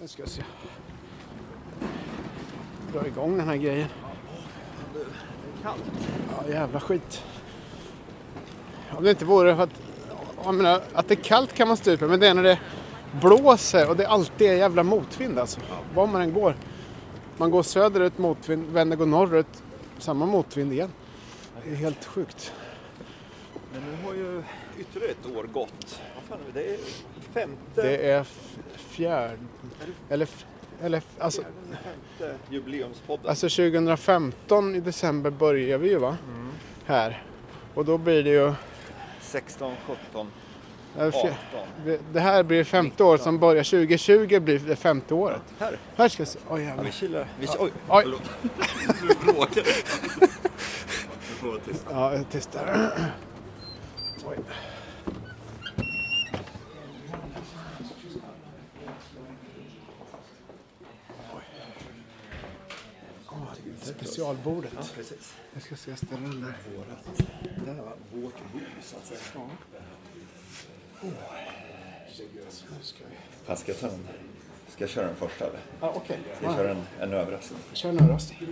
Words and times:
Nu 0.00 0.08
ska 0.08 0.22
jag 0.22 0.28
se. 0.28 0.42
Dra 2.92 3.06
igång 3.06 3.38
den 3.38 3.48
här 3.48 3.56
grejen. 3.56 3.88
Det 4.94 5.00
är 5.00 5.06
Kallt. 5.62 5.82
Ja, 6.36 6.52
jävla 6.52 6.80
skit. 6.80 7.22
Om 8.90 9.04
det 9.04 9.10
inte 9.10 9.24
vore 9.24 9.56
för 9.56 9.62
att... 9.62 9.70
Jag 10.44 10.54
menar, 10.54 10.80
att 10.92 11.08
det 11.08 11.14
är 11.14 11.22
kallt 11.22 11.52
kan 11.52 11.68
man 11.68 11.76
stå 11.76 11.90
ut 11.90 12.00
med, 12.00 12.10
men 12.10 12.20
det 12.20 12.26
är 12.26 12.34
när 12.34 12.42
det 12.42 12.58
blåser 13.20 13.88
och 13.88 13.96
det 13.96 14.06
alltid 14.06 14.50
är 14.50 14.54
jävla 14.54 14.82
motvind 14.82 15.38
alltså. 15.38 15.60
Var 15.94 16.06
man 16.06 16.22
än 16.22 16.32
går. 16.32 16.54
Man 17.38 17.50
går 17.50 17.62
söderut 17.62 18.18
motvind, 18.18 18.64
vänder 18.72 18.96
går 18.96 19.06
norrut, 19.06 19.62
samma 19.98 20.26
motvind 20.26 20.72
igen. 20.72 20.92
Det 21.64 21.70
är 21.70 21.74
helt 21.74 22.04
sjukt. 22.04 22.52
Men 23.72 23.82
nu 23.82 24.04
har 24.06 24.14
ju 24.14 24.42
ytterligare 24.78 25.10
ett 25.12 25.36
år 25.36 25.44
gått. 25.44 26.00
Vad 26.14 26.24
fan 26.24 26.38
är 26.48 26.52
det? 26.54 26.60
Det 26.62 26.74
är 26.74 26.78
femte, 27.32 27.82
Det 27.82 28.10
är 28.10 28.24
fjärde... 28.76 29.38
Eller... 30.08 30.28
eller 30.82 31.02
alltså, 31.18 31.42
femte 31.42 32.34
jubileumspodden. 32.50 33.28
alltså 33.28 33.48
2015 33.48 34.74
i 34.74 34.80
december 34.80 35.30
börjar 35.30 35.78
vi 35.78 35.88
ju 35.88 35.98
va? 35.98 36.16
Här. 36.84 37.22
Och 37.74 37.84
då 37.84 37.98
blir 37.98 38.24
det 38.24 38.30
ju... 38.30 38.52
16, 39.20 39.74
17, 39.86 39.96
eh, 40.16 40.22
fj- 40.22 40.30
18. 40.98 41.30
Det- 41.84 42.00
Det 42.12 42.20
här 42.20 42.42
blir 42.42 42.64
femte 42.64 43.04
år 43.04 43.16
som 43.18 43.38
börjar. 43.38 43.64
2020 43.64 44.40
blir 44.40 44.58
det 44.58 44.76
femte 44.76 45.14
året. 45.14 45.42
Här. 45.58 45.78
Här 45.96 46.08
ska 46.08 46.20
jag 46.20 46.28
se. 46.28 46.38
Oj 46.48 46.60
Ja, 46.62 46.68
jävlar. 46.68 46.84
vi 46.84 46.92
kilar. 46.92 47.26
Vi, 47.40 47.46
oj, 47.58 47.70
Oj. 47.88 48.04
råkade 49.26 49.62
det. 49.62 50.20
Nu 50.20 50.26
får 51.40 51.48
vara 51.48 51.60
tyst. 51.60 51.84
Ja, 51.90 52.10
jag 52.12 52.20
är 52.20 52.24
tyst 52.24 52.52
där. 52.52 52.90
Oj. 54.24 54.36
Oj. 54.36 54.44
Specialbordet. 63.82 64.72
Ja, 64.76 64.82
precis. 64.94 65.34
Jag 65.54 65.62
ska 65.62 65.76
se, 65.76 65.94
den 66.10 66.40
där. 66.40 66.54
Vårat, 66.76 67.22
där 67.66 67.74
var 67.82 67.96
vårt 68.22 68.34
bo 68.52 68.58
så 68.82 68.96
att 68.96 69.06
säga. 69.06 69.20
Ja. 69.34 69.40
Fan, 73.46 73.56
ska 73.56 73.72
jag 73.72 73.80
ta 73.80 73.86
den? 73.86 74.08
Ska 74.68 74.82
jag 74.84 74.90
köra 74.90 75.06
den 75.06 75.16
första 75.16 75.46
eller? 75.46 75.60
Ja, 75.80 75.92
okej. 75.96 76.18
Ska 76.36 76.46
jag 76.46 76.54
köra 76.54 76.70
en, 76.70 76.82
en 77.00 77.12
överraskning? 77.12 77.60
Kör 77.72 77.88
en 77.88 77.98
överraskning. 77.98 78.48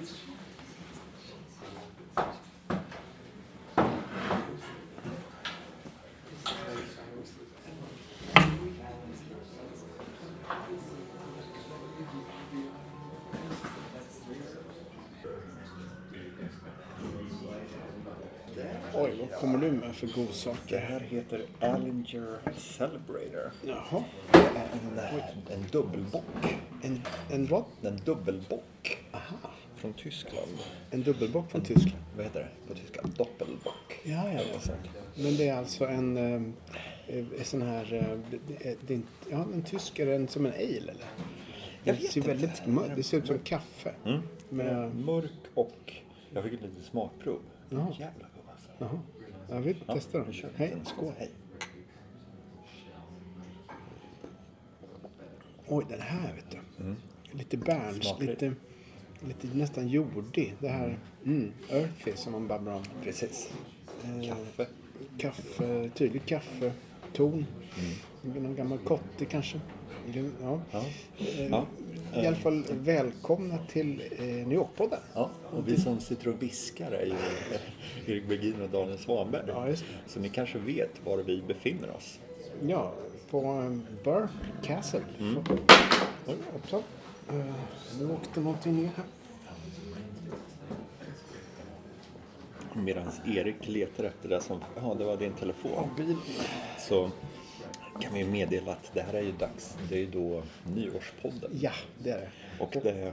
Kommer 19.47 19.59
du 19.59 19.73
med 19.73 19.95
för 19.95 20.07
Det 20.07 20.13
godsaker? 20.13 20.79
här 20.79 21.01
heter 21.01 21.43
Allinger 21.61 22.27
Celebrator. 22.57 23.51
Jaha. 23.67 24.05
Det 24.33 24.39
är 24.39 24.69
en, 25.51 25.61
en 25.61 25.65
dubbelbock. 25.73 26.25
En, 26.83 27.01
en 27.31 27.47
vad? 27.47 27.65
En 27.83 27.97
dubbelbock. 28.05 28.99
Från 29.77 29.93
Tyskland. 29.93 30.49
En 30.91 31.03
dubbelbock 31.03 31.51
från 31.51 31.61
Tyskland? 31.63 31.97
Vad 32.17 32.25
heter 32.25 32.41
det 32.41 32.69
på 32.75 32.81
tyska? 32.81 33.01
Doppelbock. 33.17 34.01
Ja, 34.05 34.33
ja. 34.33 34.41
Men 35.17 35.37
det 35.37 35.49
är 35.49 35.57
alltså 35.57 35.87
en, 35.87 36.17
eh, 36.17 36.43
eh, 37.17 37.25
sån 37.43 37.63
här, 37.63 37.95
eh, 37.95 38.19
det, 38.49 38.69
är- 38.71 38.77
det 38.87 39.01
ja 39.31 39.47
en 39.55 39.63
tysk, 39.63 39.99
är 39.99 40.07
den 40.07 40.29
som 40.29 40.47
en 40.47 40.53
ale 40.53 40.63
eller? 40.79 40.95
Jag 41.85 41.97
det 41.97 42.03
vet 42.03 42.11
ser 42.13 42.21
inte. 42.21 42.29
väldigt 42.31 42.67
mörkt, 42.67 42.97
det 42.97 43.03
ser 43.03 43.19
ut 43.19 43.27
som 43.27 43.39
kaffe. 43.39 43.95
Mm. 44.05 44.21
Med, 44.49 44.95
Mörk 44.97 45.31
och... 45.55 45.93
Jag 46.35 46.45
fick 46.45 46.53
ett 46.53 46.63
litet 46.63 46.85
smakprov. 46.85 47.41
Jävla 47.71 47.89
god 47.99 48.51
alltså. 48.51 48.69
jaha, 48.79 49.01
jag 49.49 49.61
vill 49.61 49.77
Ja, 49.87 49.95
testa 49.95 50.33
kör. 50.33 50.51
Hej, 50.57 50.77
skål. 50.85 51.13
Hej. 51.19 51.31
Oj, 55.69 55.85
den 55.89 56.01
här 56.01 56.33
vet 56.35 56.51
du. 56.51 56.95
Lite 57.39 57.57
bärns, 57.57 58.05
Smaklig. 58.05 58.29
lite, 58.29 58.53
lite 59.29 59.47
nästan 59.57 59.89
jordig. 59.89 60.55
Det 60.59 60.69
här, 60.69 60.99
mm, 61.25 61.53
earthy 61.71 62.13
som 62.15 62.33
man 62.33 62.49
babblar 62.49 62.75
om. 62.75 62.83
Precis. 63.03 63.51
Eh, 64.05 64.29
Kaffe. 64.29 64.67
Kaffe, 65.19 65.91
tydlig 65.95 66.27
kaffeton. 66.27 67.47
Någon 68.23 68.57
gammal 68.57 68.79
kotte 68.79 69.25
kanske. 69.25 69.61
Ja. 70.43 70.61
Ja. 70.73 70.85
Ja. 71.51 71.67
I 72.23 72.27
alla 72.27 72.37
fall 72.37 72.65
välkomna 72.71 73.59
till 73.69 74.03
eh, 74.19 74.25
New 74.25 74.53
York-podden. 74.53 75.01
Ja, 75.15 75.31
och 75.51 75.69
vi 75.69 75.77
som 75.81 76.01
sitter 76.01 76.29
och 76.29 76.43
viskar 76.43 76.91
är 76.93 77.07
ju 77.07 77.15
Erik 78.13 78.29
Bergin 78.29 78.63
och 78.63 78.69
Daniel 78.71 78.99
Svanberg. 78.99 79.43
Ja, 79.49 79.67
Så 80.07 80.21
ni 80.21 80.29
kanske 80.29 80.59
vet 80.59 80.91
var 81.05 81.19
vi 81.19 81.43
befinner 81.43 81.91
oss. 81.91 82.19
Ja, 82.67 82.93
på 83.31 83.41
eh, 83.43 84.05
Burp 84.05 84.31
Castle. 84.63 85.01
Mm. 85.21 85.37
Oj, 86.27 86.35
hoppsan. 86.53 86.83
Eh, 87.29 87.35
Nu 88.01 88.11
åkte 88.13 88.41
någonting 88.41 88.77
ner 88.77 88.91
här. 88.97 89.05
Medan 92.75 93.07
Erik 93.27 93.69
letar 93.69 94.05
efter 94.05 94.29
det 94.29 94.41
som, 94.41 94.61
ja 94.77 94.95
det 94.95 95.05
var 95.05 95.17
din 95.17 95.33
telefon. 95.33 95.89
Bil. 95.97 96.17
Så 96.79 97.11
kan 98.01 98.15
vi 98.15 98.25
meddela 98.25 98.73
att 98.73 98.91
det 98.95 99.01
här 99.01 99.15
är 99.15 99.23
ju 99.23 99.33
dags, 99.33 99.77
det 99.89 99.95
är 99.95 99.99
ju 99.99 100.07
då 100.07 100.43
nyårspodden. 100.75 101.51
Ja, 101.61 101.73
det 101.99 102.11
är 102.11 102.19
det. 102.19 102.29
Och 102.65 102.71
det, 102.83 103.13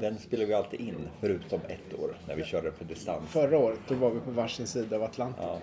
den 0.00 0.18
spelar 0.18 0.44
vi 0.44 0.54
alltid 0.54 0.80
in, 0.80 1.08
förutom 1.20 1.60
ett 1.68 1.94
år 2.00 2.16
när 2.28 2.36
vi 2.36 2.44
körde 2.44 2.70
på 2.70 2.84
distans. 2.84 3.30
Förra 3.30 3.58
året 3.58 3.78
då 3.88 3.94
var 3.94 4.10
vi 4.10 4.20
på 4.20 4.30
varsin 4.30 4.66
sida 4.66 4.96
av 4.96 5.02
Atlanten. 5.02 5.44
Ja. 5.44 5.58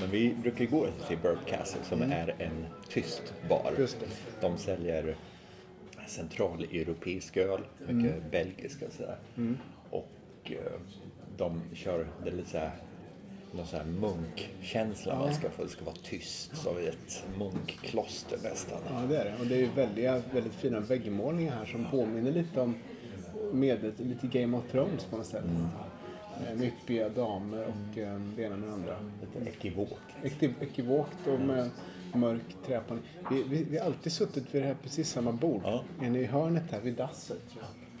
Men 0.00 0.10
vi 0.10 0.34
brukar 0.34 0.64
gå 0.64 0.86
till 1.08 1.18
Burp 1.18 1.46
Castle 1.46 1.80
som 1.84 2.02
är 2.02 2.34
en 2.38 2.66
tyst 2.88 3.34
bar. 3.48 3.72
Mm. 3.76 3.88
De 4.40 4.56
säljer 4.58 5.16
centraleuropeisk 6.06 7.36
öl, 7.36 7.60
mycket 7.78 8.12
Mm. 8.16 8.30
belgiska 8.30 8.86
och 8.86 8.92
sådär. 8.92 9.16
Och 9.90 10.08
eh, 10.44 10.56
de 11.36 11.62
kör, 11.74 12.06
det 12.24 12.30
lite 12.30 12.50
såhär, 12.50 12.70
någon 13.52 13.66
sån 13.66 13.78
här 13.78 13.86
munkkänsla 13.86 15.18
man 15.18 15.34
ska 15.34 15.50
få. 15.50 15.62
Det 15.62 15.68
ska 15.68 15.84
vara 15.84 15.96
tyst 16.02 16.56
som 16.56 16.78
i 16.78 16.86
ett 16.86 17.24
munkkloster 17.38 18.38
nästan. 18.42 18.78
Ja, 18.90 19.06
det 19.08 19.16
är 19.16 19.24
det. 19.24 19.36
Och 19.40 19.46
det 19.46 19.54
är 19.54 19.58
ju 19.58 19.70
väldiga, 19.76 20.22
väldigt 20.32 20.54
fina 20.54 20.80
väggmålningar 20.80 21.56
här 21.56 21.66
som 21.66 21.90
påminner 21.90 22.32
lite 22.32 22.60
om 22.60 22.74
med 23.52 23.92
lite 23.98 24.26
Game 24.26 24.56
of 24.56 24.64
Thrones 24.70 25.04
på 25.04 25.16
något 25.16 25.26
sätt. 25.26 25.44
Mm. 25.44 26.62
Yppiga 26.62 27.08
damer 27.08 27.62
och 27.62 27.98
eh, 27.98 28.20
det 28.36 28.42
ena 28.42 28.56
med 28.56 28.68
det 28.68 28.74
andra. 28.74 28.96
Lite 29.20 29.50
ekivokt. 29.50 30.00
Ekivokt 30.60 31.26
och 31.26 31.40
med 31.40 31.70
mörk 32.14 32.56
träpanel. 32.66 33.02
Vi, 33.30 33.42
vi, 33.42 33.64
vi 33.64 33.78
har 33.78 33.86
alltid 33.86 34.12
suttit 34.12 34.54
vid 34.54 34.62
det 34.62 34.66
här 34.66 34.76
precis 34.82 35.10
samma 35.10 35.32
bord. 35.32 35.62
Ja. 35.64 35.84
En 36.02 36.16
i 36.16 36.24
hörnet 36.24 36.70
här 36.70 36.80
vid 36.80 36.94
dasset. 36.94 37.42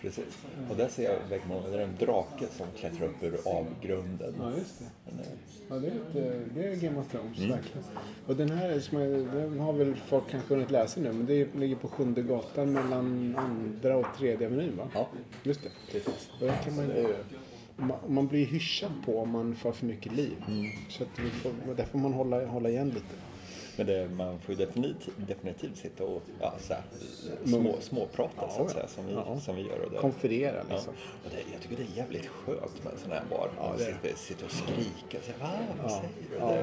Jag. 0.02 0.14
Precis. 0.14 0.38
Och 0.70 0.76
där 0.76 0.88
ser 0.88 1.02
jag 1.04 1.16
väggmålningen, 1.30 1.72
det 1.72 1.78
är 1.78 1.86
en 1.88 1.96
drake 1.98 2.46
som 2.56 2.66
klättrar 2.78 3.06
upp 3.06 3.22
ur 3.22 3.38
avgrunden. 3.44 4.34
Ja, 4.38 4.50
just 4.58 4.78
det. 4.78 4.84
Ja, 5.68 5.74
det 5.78 5.86
är, 5.86 5.92
lite, 5.94 6.40
det 6.54 6.64
är 6.68 6.76
Game 6.76 7.00
of 7.00 7.10
Thrones, 7.10 7.38
Mm. 7.38 7.50
verkligen. 7.50 7.82
Och 8.26 8.36
den 8.36 8.50
här, 8.50 8.80
som 8.80 8.98
är, 8.98 9.08
den 9.40 9.58
har 9.60 9.72
väl 9.72 9.94
folk 9.96 10.24
kanske 10.30 10.54
hunnit 10.54 10.70
läsa 10.70 11.00
nu, 11.00 11.12
men 11.12 11.26
det 11.26 11.54
ligger 11.54 11.76
på 11.76 11.88
Sjunde 11.88 12.22
gatan 12.22 12.72
mellan 12.72 13.36
andra 13.38 13.96
och 13.96 14.06
tredje 14.18 14.48
menyn, 14.48 14.76
va? 14.76 14.88
Ja, 14.94 15.08
Just 15.42 15.62
det. 15.62 15.68
precis. 15.92 16.30
Och 16.40 16.46
där 16.46 16.56
kan 16.64 16.76
man, 16.76 16.86
man, 17.76 17.98
man 18.14 18.26
blir 18.26 18.46
hyschad 18.46 18.90
på 19.04 19.18
om 19.18 19.30
man 19.30 19.54
får 19.54 19.72
för 19.72 19.86
mycket 19.86 20.12
liv. 20.12 20.44
Mm. 20.48 20.66
Så 20.88 21.02
att 21.02 21.08
vi 21.18 21.30
får, 21.30 21.52
där 21.76 21.84
får 21.84 21.98
man 21.98 22.12
hålla, 22.12 22.46
hålla 22.46 22.68
igen 22.68 22.88
lite. 22.88 23.14
Men 23.80 23.86
det, 23.86 24.08
man 24.08 24.38
får 24.38 24.54
ju 24.54 24.66
definitivt, 24.66 25.14
definitivt 25.28 25.76
sitta 25.76 26.04
och 26.04 26.22
ja, 26.40 26.52
så 26.60 26.74
här, 26.74 26.82
små, 27.46 27.74
småprata 27.80 28.48
så 28.50 28.62
att 28.62 28.68
Ja, 28.68 28.68
säga, 28.74 28.86
som 28.88 29.06
vi, 29.06 29.12
ja. 29.12 29.40
som 29.40 29.56
vi 29.56 29.62
gör. 29.62 29.78
Och 29.84 29.90
det, 29.90 29.98
Konferera 29.98 30.56
ja. 30.56 30.74
liksom. 30.74 30.92
och 31.24 31.30
det, 31.30 31.52
jag 31.52 31.60
tycker 31.62 31.76
det 31.76 31.82
är 31.82 31.96
jävligt 31.96 32.26
skönt 32.26 32.84
med 32.84 32.92
en 32.92 32.98
sån 32.98 33.10
här 33.12 33.22
bar. 33.30 33.50
Man 33.58 33.76
det 33.78 33.84
är 33.84 33.92
sitter, 33.92 34.16
sitter 34.16 34.44
och 34.44 34.50
skriker 34.50 35.18
och 35.18 35.24
säger 35.24 35.38
Va, 35.38 35.50
vad 35.82 35.90
säger 35.92 36.08
du? 36.30 36.36
Ja. 36.38 36.46
Det, 36.46 36.62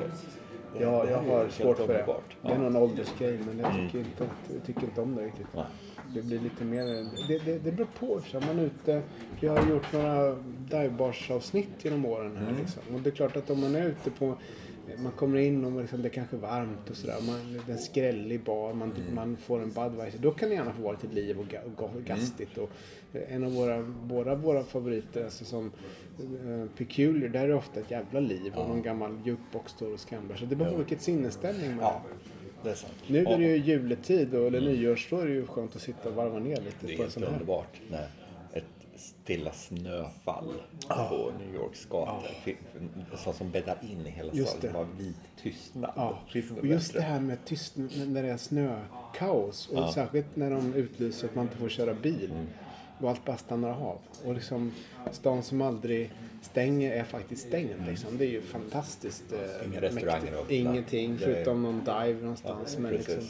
det, 0.80 0.84
Ja, 0.84 1.10
jag 1.10 1.18
har 1.18 1.50
svårt 1.50 1.78
för 1.78 1.88
det. 1.88 1.94
Det 1.94 2.12
är 2.12 2.16
Ja. 2.42 2.52
Mm. 2.52 2.62
någon 2.74 2.75
åldersgrej, 2.84 3.40
men 3.46 3.60
jag 3.60 3.74
tycker, 3.74 4.00
inte, 4.00 4.24
att- 4.24 4.54
jag 4.54 4.66
tycker 4.66 4.84
inte 4.84 5.02
om 5.02 5.16
det 5.16 5.25
riktigt. 5.25 5.48
Nej. 5.56 5.66
Det 6.13 6.21
blir 6.21 6.39
lite 6.39 6.63
mer... 6.65 6.86
Det, 7.27 7.38
det, 7.45 7.59
det 7.59 7.71
beror 7.71 7.88
på. 8.00 8.21
Så 8.21 8.38
är 8.38 8.42
man 8.42 8.59
ute, 8.59 9.01
vi 9.42 9.48
har 9.48 9.69
gjort 9.69 9.94
några 9.94 10.36
divebars-avsnitt 10.69 11.69
genom 11.86 12.06
åren. 12.06 12.36
Här, 12.38 12.44
Mm. 12.48 12.62
liksom. 12.62 12.83
Och 12.95 13.01
det 13.01 13.09
är 13.09 13.12
klart 13.12 13.36
att 13.38 13.50
om 13.50 13.62
man 13.62 13.75
är 13.75 13.86
ute 13.88 14.12
på 14.12 14.36
man 15.04 15.12
kommer 15.12 15.38
in 15.38 15.65
och 15.65 15.81
liksom, 15.81 16.01
det 16.01 16.07
är 16.07 16.09
kanske 16.09 16.36
är 16.36 16.39
varmt 16.39 16.89
och 16.89 16.95
sådär. 16.98 17.15
Man, 17.27 17.54
det 17.65 17.71
är 17.71 17.75
en 17.75 17.81
skrällig 17.81 18.44
bar, 18.44 18.74
man, 18.74 18.94
man 19.13 19.38
får 19.38 19.62
en 19.62 19.69
Budweiser. 19.71 20.19
Då 20.19 20.31
kan 20.31 20.50
det 20.50 20.56
gärna 20.56 20.74
få 20.74 20.81
vara 20.81 20.98
lite 21.01 21.15
liv 21.15 21.39
och, 21.39 21.45
ga, 21.48 21.59
och 21.62 21.71
ga- 21.83 22.04
gastigt. 22.04 22.57
Och, 22.57 22.69
eh, 23.13 23.33
en 23.36 23.44
av 23.44 23.53
våra, 23.53 23.83
båda 23.83 24.36
våra 24.36 24.63
favoriter, 24.63 25.24
alltså 25.24 25.45
som 25.45 25.71
eh, 26.19 26.69
Peculiar, 26.77 27.30
där 27.30 27.44
är 27.44 27.48
det 27.48 27.53
ofta 27.56 27.80
ett 27.80 27.92
jävla 27.92 28.19
liv. 28.19 28.53
Och 28.56 28.69
någon 28.69 28.81
gammal 28.81 29.19
jukebox 29.25 29.71
står 29.71 29.94
och 29.94 30.00
skramlar. 30.00 30.36
Så 30.36 30.45
det 30.45 30.56
beror 30.56 30.71
på 30.71 30.77
vilket 30.77 31.01
sinnesställning 31.01 31.69
man 31.69 31.80
Ja, 31.80 32.01
det 32.63 32.69
är 32.69 32.75
sant. 32.75 32.94
Nu 33.07 33.19
är 33.19 33.27
Och 33.27 33.39
det 33.39 33.45
ju 33.45 33.57
juletid 33.57 34.36
och, 34.36 34.48
eller 34.48 34.62
nyårs, 34.62 35.07
då 35.09 35.18
är 35.19 35.25
det 35.25 35.31
ju 35.33 35.45
skönt 35.48 35.75
att 35.75 35.81
sitta 35.81 36.09
och 36.09 36.15
varva 36.15 36.39
ner 36.39 36.56
lite 36.62 36.71
det 36.88 36.94
är 36.94 36.98
helt 36.98 37.18
underbart 37.18 37.81
när 37.92 38.07
ett 38.54 38.63
stilla 38.95 39.51
snöfall 39.51 40.54
på 40.88 41.31
New 41.39 41.56
Yorks 41.56 41.86
gator. 41.86 42.27
fin- 42.44 42.57
Sånt 43.15 43.36
som 43.38 43.51
bäddar 43.51 43.77
in 43.92 44.07
i 44.07 44.09
hela 44.09 44.33
Just 44.33 44.50
staden. 44.51 44.68
det. 44.68 44.74
Bara 44.74 44.88
vit 44.98 45.15
tystnad. 45.44 45.92
Ja, 45.95 46.19
och 46.59 46.65
just 46.65 46.94
det 46.94 47.01
här 47.01 47.19
med 47.19 47.45
tyst 47.45 47.74
när 48.07 48.24
det 48.24 48.30
är 48.30 48.38
snökaos 48.38 49.69
och 49.69 49.94
särskilt 49.94 50.36
när 50.36 50.51
de 50.51 50.74
utlyser 50.74 51.27
att 51.27 51.36
man 51.36 51.45
inte 51.45 51.57
får 51.57 51.69
köra 51.69 51.94
bil 51.94 52.31
Mm. 52.31 52.48
Och 53.02 53.10
allt 53.10 53.26
bara 53.26 53.38
stannar 53.38 53.70
av. 53.70 53.98
Och 54.26 54.34
liksom 54.34 54.72
stan 55.12 55.44
som 55.44 55.62
aldrig 55.62 56.12
stänger 56.42 56.92
är 56.92 57.04
faktiskt 57.04 57.48
stängd 57.48 57.86
liksom. 57.88 58.18
Det 58.18 58.26
är 58.26 58.30
ju 58.30 58.42
fantastiskt 58.42 59.34
eh, 59.34 59.68
Inga 59.72 59.82
restauranger 59.82 60.34
öppna. 60.34 60.56
Ingenting 60.56 61.18
förutom 61.18 61.62
någon 61.64 61.80
dive 61.80 62.22
någonstans. 62.22 62.74
Ja, 62.76 62.80
men 62.82 62.92
liksom, 62.94 63.24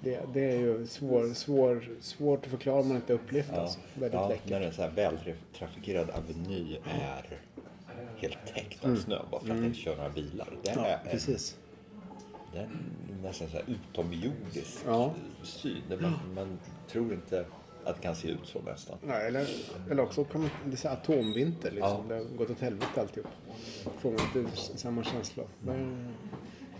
det, 0.00 0.20
det 0.34 0.40
är 0.50 0.56
ju 0.60 0.86
svår, 0.86 1.34
svår, 1.34 1.88
svårt 2.00 2.44
att 2.44 2.50
förklara 2.50 2.80
om 2.80 2.88
man 2.88 2.96
inte 2.96 3.12
upplevt. 3.12 3.46
Ja, 3.52 3.60
Alltså. 3.60 3.78
Väldigt 3.94 4.20
ja, 4.20 4.28
läckert. 4.28 4.50
när 4.50 4.60
en 4.60 4.72
så 4.72 4.82
här 4.82 4.90
vältrafikerad 4.90 6.10
aveny 6.10 6.76
är 6.84 7.38
helt 8.16 8.38
täckt 8.54 8.84
av 8.84 8.96
snö 8.96 9.18
bara 9.30 9.40
för 9.40 9.50
att 9.50 9.60
det 9.60 9.66
inte 9.66 9.78
kör 9.78 9.96
några 9.96 10.10
bilar. 10.10 10.48
Det 10.62 10.70
Mm. 10.70 10.84
Ja, 10.84 10.90
är, 10.90 11.10
precis. 11.10 11.56
det 12.52 12.58
är 12.58 12.68
nästan 13.22 13.48
så 13.48 13.56
här 13.56 13.64
utomjordisk 13.68 14.78
Ja. 14.86 15.14
syn. 15.42 15.82
Man, 16.00 16.14
man 16.34 16.58
tror 16.88 17.12
inte 17.12 17.44
att 17.86 17.96
det 17.96 18.02
kan 18.02 18.16
se 18.16 18.28
ut 18.28 18.40
så 18.44 18.62
nästan. 18.62 18.98
Nej, 19.02 19.26
eller, 19.26 19.46
eller 19.90 20.02
också 20.02 20.24
kommer 20.24 20.50
det 20.64 20.72
är 20.72 20.76
så 20.76 20.88
atomvinter 20.88 21.70
liksom. 21.70 21.90
Ja. 21.90 22.04
Det 22.08 22.14
har 22.14 22.24
gått 22.36 22.50
åt 22.50 22.60
helvete 22.60 23.00
alltihop. 23.00 23.30
Får 23.98 24.10
man 24.10 24.20
inte 24.34 24.56
samma 24.56 25.04
känsla. 25.04 25.42
Är 25.68 26.12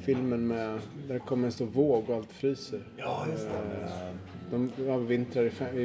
filmen 0.00 0.46
med, 0.46 0.80
där 1.08 1.14
det 1.14 1.20
kommer 1.20 1.46
en 1.46 1.52
stor 1.52 1.66
våg 1.66 2.10
och 2.10 2.16
allt 2.16 2.32
fryser. 2.32 2.82
Ja, 2.96 3.26
just 3.30 3.44
det. 3.44 4.14
De 4.50 4.70
övervintrar 4.78 5.42
i, 5.42 5.80
i, 5.80 5.82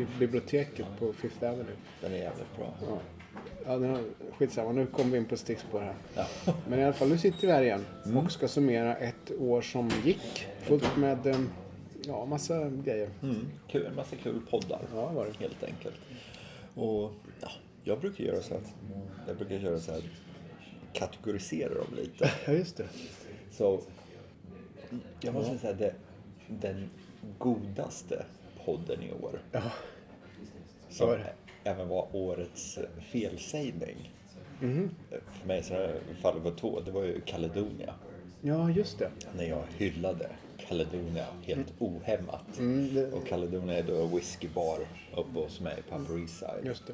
i 0.00 0.06
biblioteket 0.18 0.86
på 0.98 1.12
Fifth 1.12 1.44
Avenue. 1.44 1.76
Den 2.00 2.12
är 2.12 2.16
jävligt 2.16 2.56
bra. 2.56 2.74
Ja. 2.88 2.98
Ja, 3.66 3.78
den 3.78 3.90
har, 3.90 4.04
skitsamma, 4.38 4.72
nu 4.72 4.86
kommer 4.86 5.10
vi 5.10 5.18
in 5.18 5.24
på 5.24 5.36
stickspår 5.36 5.80
här. 5.80 5.94
Ja. 6.14 6.54
Men 6.68 6.78
i 6.78 6.84
alla 6.84 6.92
fall, 6.92 7.08
nu 7.08 7.18
sitter 7.18 7.46
vi 7.46 7.52
här 7.52 7.62
igen 7.62 7.84
och 8.24 8.32
ska 8.32 8.48
summera 8.48 8.96
ett 8.96 9.32
år 9.38 9.60
som 9.60 9.90
gick. 10.04 10.46
Fullt 10.60 10.96
med, 10.96 11.26
eh, 11.26 11.40
ja, 12.06 12.26
massa 12.26 12.70
grejer. 12.70 13.10
Mm. 13.22 13.46
Kul, 13.68 13.86
en 13.86 13.94
massa 13.94 14.16
kul 14.16 14.40
poddar. 14.50 14.80
Ja, 14.94 15.12
var 15.12 15.26
det. 15.26 15.38
Helt 15.38 15.62
enkelt. 15.62 15.94
Och 16.74 17.12
ja, 17.40 17.48
jag 17.84 18.00
brukar 18.00 18.24
göra 18.24 18.42
så 18.42 18.54
att 18.54 18.74
jag 19.26 19.36
brukar 19.36 19.54
göra 19.56 19.80
så 19.80 19.92
här 19.92 20.02
kategorisera 20.92 21.74
dem 21.74 21.94
lite. 21.96 22.30
Ja, 22.46 22.52
just 22.52 22.76
det. 22.76 22.88
Så 23.50 23.80
jag 25.20 25.34
måste 25.34 25.58
säga 25.58 25.72
det, 25.74 25.94
den 26.48 26.90
godaste 27.38 28.24
podden 28.64 29.02
i 29.02 29.12
år. 29.12 29.40
Ja, 29.52 29.62
Som 30.90 31.06
var 31.08 31.18
det? 31.18 31.32
även 31.70 31.88
var 31.88 32.08
årets 32.12 32.78
felsägning. 33.12 34.12
Mhm. 34.60 34.90
För 35.10 35.46
mig 35.48 35.62
så 35.62 35.90
faller 36.22 36.40
på 36.40 36.50
två. 36.50 36.80
Det 36.80 36.90
var 36.90 37.02
ju 37.02 37.20
Caledonia. 37.20 37.94
ja 38.40 38.70
just 38.70 38.98
det. 38.98 39.10
När 39.36 39.44
jag 39.44 39.62
hyllade 39.78 40.30
Caledonia 40.76 41.26
helt 41.42 41.72
ohämmat. 41.78 42.58
Mm, 42.58 42.94
det- 42.94 43.12
Och 43.12 43.26
Caledonia 43.26 43.78
är 43.78 43.82
då 43.82 44.02
en 44.02 44.10
whiskybar 44.14 44.78
uppe 45.16 45.38
hos 45.38 45.60
mig 45.60 45.82
på 45.90 45.96
Upper 45.98 46.18
East 46.20 46.38
Side. 46.38 46.64
Just 46.66 46.86
det. 46.86 46.92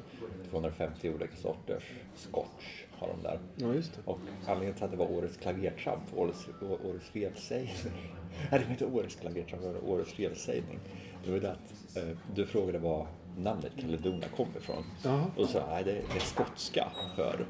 250 0.49 1.09
olika 1.09 1.35
sorters 1.35 1.83
scotch 2.15 2.83
har 2.91 3.07
de 3.07 3.23
där. 3.23 3.39
Ja, 3.55 3.73
just 3.73 3.93
det. 3.93 4.01
Och 4.11 4.19
anledningen 4.45 4.73
till 4.75 4.83
att 4.83 4.91
det 4.91 4.97
var 4.97 5.11
årets 5.11 5.37
klavertramp, 5.37 6.03
årets, 6.15 6.47
årets 6.85 7.09
felsägning. 7.09 7.73
Nej, 8.51 8.59
det 8.59 8.65
var 8.65 8.71
inte 8.71 8.85
årets 8.85 9.15
klavertramp, 9.15 9.63
det 9.63 9.69
var 9.71 9.89
årets 9.89 10.13
felsägning. 10.13 10.79
Det 11.25 11.31
var 11.31 11.39
det 11.39 11.51
att 11.51 11.97
eh, 11.97 12.17
du 12.35 12.45
frågade 12.45 12.79
var 12.79 13.07
namnet 13.37 13.71
Caledonia 13.81 14.27
kom 14.35 14.47
ifrån. 14.57 14.83
Jaha. 15.03 15.25
Och 15.37 15.49
så 15.49 15.59
nej, 15.69 15.83
det, 15.83 15.91
det 15.91 16.15
är 16.15 16.19
skotska 16.19 16.87
för, 17.15 17.45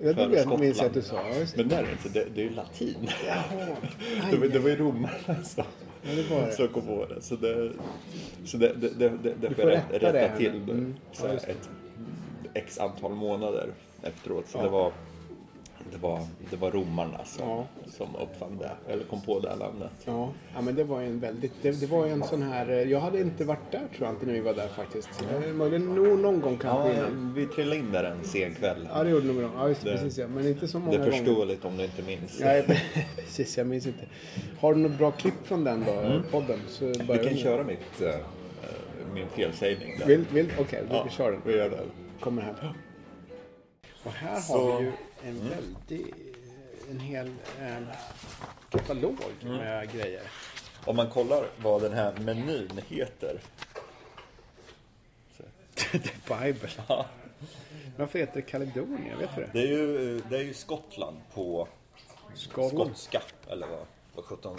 Ja, 0.00 0.12
det 0.12 0.26
vet, 0.26 0.60
minns 0.60 0.78
jag 0.78 0.86
att 0.86 0.94
du 0.94 1.02
sa. 1.02 1.16
Ja. 1.16 1.46
Men 1.56 1.68
det 1.68 1.76
är 1.76 1.82
det 1.82 1.90
inte, 1.92 2.08
det, 2.08 2.26
det 2.34 2.40
är 2.40 2.44
ju 2.44 2.50
latin. 2.54 3.08
Jaha. 3.26 3.42
Det 4.30 4.36
var, 4.36 4.46
det 4.46 4.58
var 4.58 4.68
ju 4.70 4.76
romarna 4.76 5.10
som, 5.44 5.64
Ja, 6.02 6.10
det 6.16 6.30
var 6.34 6.46
det. 6.46 6.52
som 6.52 6.68
kom 6.68 6.82
på 6.86 7.06
det. 7.06 7.22
Så 7.22 7.36
det, 7.36 7.72
så 8.44 8.56
det, 8.56 8.72
det, 8.74 8.88
det, 8.88 9.08
det, 9.22 9.48
Du 9.48 9.54
får 9.54 9.64
jag 9.70 9.80
rätta, 9.90 10.12
rätta 10.12 10.36
till 10.36 10.50
Mm. 10.54 10.94
så 11.12 11.26
Ja, 11.26 11.32
ett 11.32 11.68
x 12.54 12.78
antal 12.78 13.12
månader 13.14 13.66
efteråt. 14.02 14.44
Så 14.48 14.58
Ja. 14.58 14.62
det, 14.62 14.68
var, 14.68 14.92
det, 15.90 15.98
var, 15.98 16.20
det 16.50 16.56
var 16.56 16.70
romarna 16.70 17.24
som, 17.24 17.48
Ja. 17.48 17.66
som 17.90 18.16
uppfann 18.16 18.58
det, 18.58 18.70
eller 18.92 19.04
kom 19.04 19.20
på 19.20 19.40
det 19.40 19.48
här 19.48 19.56
namnet. 19.56 19.90
Ja, 20.04 20.32
ja 20.54 20.60
men 20.60 20.74
det 20.74 20.84
var 20.84 21.00
ju 21.00 21.06
en 21.06 21.20
väldigt, 21.20 21.52
det, 21.62 21.80
det 21.80 21.86
var 21.86 22.06
en 22.06 22.22
sån 22.24 22.42
här, 22.42 22.68
eh, 22.70 22.76
jag 22.90 23.00
hade 23.00 23.20
inte 23.20 23.44
varit 23.44 23.70
där 23.70 23.78
tror 23.96 24.06
jag 24.08 24.10
inte 24.10 24.26
när 24.26 24.32
vi 24.32 24.40
var 24.40 24.54
där 24.54 24.68
faktiskt. 24.68 25.24
Eh, 25.46 25.52
Möjligen 25.52 25.94
nog 25.94 26.18
någon 26.18 26.40
gång 26.40 26.56
kanske 26.58 26.88
Ja, 26.88 26.94
innan. 27.08 27.34
vi 27.34 27.46
trillade 27.46 27.76
in 27.76 27.92
där 27.92 28.04
en 28.04 28.24
sen 28.24 28.54
kväll. 28.54 28.88
Ja, 28.94 29.04
det 29.04 29.10
gjorde 29.10 29.26
nog. 29.26 29.50
Ja, 29.56 29.68
just 29.68 29.84
det, 29.84 29.90
Det- 29.90 29.96
precis 29.96 30.18
ja. 30.18 30.26
Men 30.28 30.46
inte 30.46 30.68
så 30.68 30.78
Det 30.78 30.84
många 30.84 30.94
är 30.96 30.98
gånger. 30.98 31.12
förståeligt 31.12 31.64
om 31.64 31.76
du 31.76 31.84
inte 31.84 32.02
minns. 32.02 32.40
Nej, 32.40 32.62
precis. 33.16 33.58
Jag 33.58 33.66
minns 33.66 33.86
inte. 33.86 34.04
Har 34.60 34.74
du 34.74 34.80
något 34.80 34.98
bra 34.98 35.10
klipp 35.10 35.34
från 35.46 35.64
den 35.64 35.84
då, 35.86 36.22
podden? 36.30 36.58
Så 36.68 36.84
Mm. 36.84 36.98
Vi 36.98 37.06
kan 37.06 37.16
med- 37.24 37.38
köra 37.38 37.64
mitt, 37.64 38.00
eh, 38.02 38.14
min 39.14 39.26
felsägning 39.28 39.98
där. 39.98 40.06
Vill, 40.06 40.24
vill, 40.32 40.52
Okej, 40.60 40.82
Ja, 40.90 41.02
vi 41.04 41.10
kör 41.10 41.32
den. 41.32 41.40
vi 41.46 41.56
gör 41.56 41.70
det. 41.70 41.80
Kommer 42.20 42.42
här. 42.42 42.74
Och 44.04 44.12
här 44.12 44.40
Så- 44.40 44.70
har 44.72 44.78
vi 44.78 44.84
ju 44.84 44.92
en 45.24 45.48
väldig, 45.48 46.14
en 46.90 47.00
hel 47.00 47.26
eh, 47.60 47.76
katalog 48.70 49.16
Mm. 49.42 49.56
med 49.56 49.92
grejer. 49.92 50.22
Om 50.84 50.96
man 50.96 51.10
kollar 51.10 51.46
vad 51.62 51.82
den 51.82 51.92
här 51.92 52.16
menyn 52.16 52.80
heter. 52.88 53.40
The 55.92 55.98
Bible. 56.28 56.70
Varför 57.96 58.18
heter 58.18 58.34
det 58.34 58.42
Caledonia? 58.42 59.16
Vet 59.16 59.30
du 59.36 59.40
det? 59.42 59.50
Det 59.52 59.58
är 59.62 59.66
ju, 59.66 60.20
det 60.30 60.36
är 60.36 60.42
ju 60.42 60.54
Skottland 60.54 61.16
på 61.34 61.68
Skottland. 62.34 62.72
skotska. 62.96 63.22
Eller 63.48 63.66
vad, 63.66 63.86
vad, 64.14 64.24
sjutton, 64.24 64.58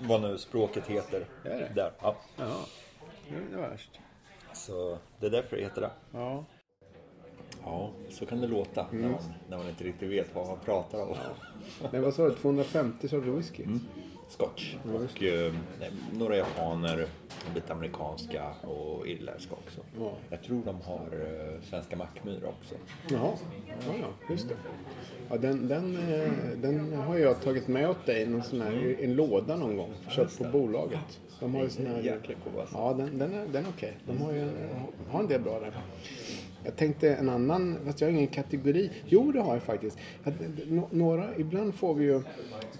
vad 0.00 0.20
nu 0.22 0.38
språket 0.38 0.86
heter. 0.86 1.26
Är 1.44 1.48
det? 1.58 1.70
Där. 1.74 1.92
Ja. 2.00 2.16
Ja, 2.36 2.56
det 3.50 3.56
var 3.56 3.68
värst. 3.68 4.00
Så 4.52 4.98
det 5.20 5.26
är 5.26 5.30
därför 5.30 5.56
det 5.56 5.62
heter 5.62 5.80
det. 5.80 5.90
Ja. 6.12 6.44
Ja, 7.64 7.90
så 8.10 8.26
kan 8.26 8.40
det 8.40 8.46
låta 8.46 8.86
Mm. 8.90 9.02
när, 9.02 9.08
man, 9.08 9.20
när 9.50 9.58
man 9.58 9.68
inte 9.68 9.84
riktigt 9.84 10.10
vet 10.10 10.34
vad 10.34 10.46
man 10.46 10.58
pratar 10.64 11.02
om. 11.02 11.16
Nej, 11.92 12.00
vad 12.00 12.14
sa 12.14 12.28
du? 12.28 12.34
250 12.34 13.08
sorters 13.08 13.28
whisky? 13.28 13.62
Mm. 13.62 13.80
Scotch. 14.28 14.74
Och 14.94 15.22
eh, 15.22 15.52
några 16.12 16.36
japaner, 16.36 17.06
lite 17.54 17.72
amerikanska 17.72 18.50
och 18.62 19.06
irländska 19.06 19.54
också. 19.54 19.80
Ja. 20.00 20.12
Jag 20.30 20.42
tror 20.42 20.62
de 20.64 20.80
har 20.80 21.06
eh, 21.12 21.60
svenska 21.62 21.96
mackmyra 21.96 22.48
också. 22.48 22.74
Jaha, 23.10 23.32
ja, 23.68 23.94
ja, 24.00 24.06
just 24.30 24.48
det. 24.48 24.54
Ja, 25.30 25.36
den, 25.36 25.68
den, 25.68 25.96
eh, 26.12 26.30
den 26.56 26.92
har 26.92 27.16
jag 27.18 27.42
tagit 27.42 27.68
med 27.68 27.90
åt 27.90 28.06
dig 28.06 28.22
i 28.22 28.26
någon 28.26 28.42
sån 28.42 28.60
här, 28.60 28.72
i 28.72 29.04
en 29.04 29.14
låda 29.14 29.56
någon 29.56 29.76
gång. 29.76 29.90
Köpt 30.08 30.38
på 30.38 30.44
bolaget. 30.44 31.20
De 31.40 31.54
har 31.54 31.62
ju 31.62 31.70
sån 31.70 31.86
här... 31.86 32.00
Jäkla 32.00 32.34
god 32.44 32.60
alltså. 32.60 32.76
Ja, 32.76 32.92
den, 32.92 33.18
den 33.18 33.34
är, 33.34 33.46
den 33.46 33.64
är 33.64 33.70
okej. 33.76 33.96
De 34.06 34.18
har 34.22 34.32
ju 34.32 34.40
en, 34.40 34.50
har 35.10 35.20
en 35.20 35.28
del 35.28 35.40
bra 35.40 35.60
där. 35.60 35.72
Jag 36.64 36.76
tänkte 36.76 37.14
en 37.14 37.28
annan, 37.28 37.76
fast 37.84 38.00
jag 38.00 38.08
har 38.08 38.12
ingen 38.12 38.26
kategori. 38.26 38.90
Jo, 39.06 39.32
det 39.32 39.40
har 39.40 39.54
jag 39.54 39.62
faktiskt. 39.62 39.98
Några, 40.90 41.36
ibland 41.36 41.74
får 41.74 41.94
vi 41.94 42.04
ju 42.04 42.22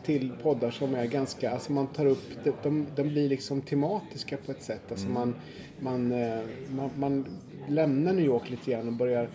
till 0.05 0.33
poddar 0.43 0.71
som 0.71 0.95
är 0.95 1.07
ganska, 1.07 1.51
alltså 1.51 1.73
man 1.73 1.87
tar 1.87 2.07
upp, 2.07 2.19
de, 2.63 2.87
de, 2.97 3.03
blir 3.03 3.29
liksom 3.29 3.61
tematiska 3.61 4.37
på 4.47 4.53
ett 4.53 4.63
sätt. 4.63 4.83
Alltså 4.91 5.09
man, 5.09 5.35
man, 5.81 6.13
eh, 6.13 6.39
man, 6.77 6.91
man 6.99 7.27
lämnar 7.69 8.13
New 8.13 8.25
York 8.25 8.51
lite 8.51 8.71
grann 8.71 8.87
och 8.87 8.93
börjar, 8.93 9.29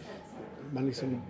man 0.74 0.86
liksom 0.86 1.22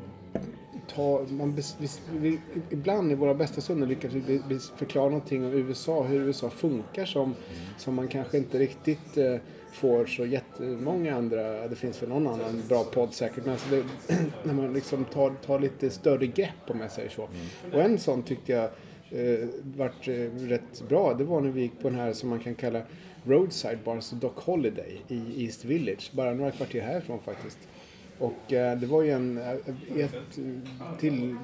ta, 0.95 1.25
man 1.29 1.55
bes, 1.55 1.77
bes, 1.79 2.01
vi, 2.19 2.39
ibland 2.69 3.12
i 3.12 3.15
våra 3.15 3.33
bästa 3.33 3.62
stunder 3.62 3.88
lyckas 3.88 4.13
vi 4.13 4.21
be- 4.21 4.43
be- 4.50 4.59
förklara 4.77 5.09
någonting 5.09 5.45
om 5.45 5.51
USA, 5.51 6.03
hur 6.03 6.21
USA 6.21 6.50
funkar 6.50 7.05
som, 7.05 7.36
som 7.77 7.95
man 7.95 8.07
kanske 8.07 8.38
inte 8.38 8.59
riktigt 8.59 9.17
eh, 9.17 9.36
får 9.71 10.05
så 10.05 10.25
jättemånga 10.63 11.15
andra, 11.15 11.67
det 11.67 11.75
finns 11.75 12.01
väl 12.01 12.09
någon 12.09 12.27
annan 12.27 12.63
bra 12.69 12.83
podd 12.83 13.13
säkert, 13.13 13.45
men 13.45 13.53
alltså 13.53 13.69
det, 13.69 13.83
när 14.43 14.53
man 14.53 14.73
liksom 14.73 15.05
tar, 15.05 15.33
tar 15.45 15.59
lite 15.59 15.89
större 15.89 16.27
grepp 16.27 16.69
om 16.69 16.81
jag 16.81 16.91
säger 16.91 17.09
så. 17.09 17.29
Och 17.73 17.81
en 17.81 17.99
sån 17.99 18.23
tyckte 18.23 18.51
jag 18.51 18.69
eh, 19.11 19.47
vart 19.63 20.07
eh, 20.07 20.13
rätt 20.47 20.83
bra, 20.89 21.13
det 21.13 21.23
var 21.23 21.41
när 21.41 21.49
vi 21.49 21.61
gick 21.61 21.81
på 21.81 21.89
den 21.89 21.99
här 21.99 22.13
som 22.13 22.29
man 22.29 22.39
kan 22.39 22.55
kalla 22.55 22.81
Roadside 23.25 23.79
Bars 23.83 24.09
Dock 24.09 24.39
Holiday 24.39 25.01
i 25.07 25.45
East 25.45 25.65
Village, 25.65 26.11
bara 26.13 26.33
några 26.33 26.51
kvarter 26.51 26.81
härifrån 26.81 27.19
faktiskt. 27.19 27.59
Och 28.19 28.53
eh, 28.53 28.77
det 28.77 28.87
var 28.87 29.01
ju 29.01 29.11
en, 29.11 29.37
eh, 29.37 29.51
ett 29.97 30.39
till, 30.99 31.35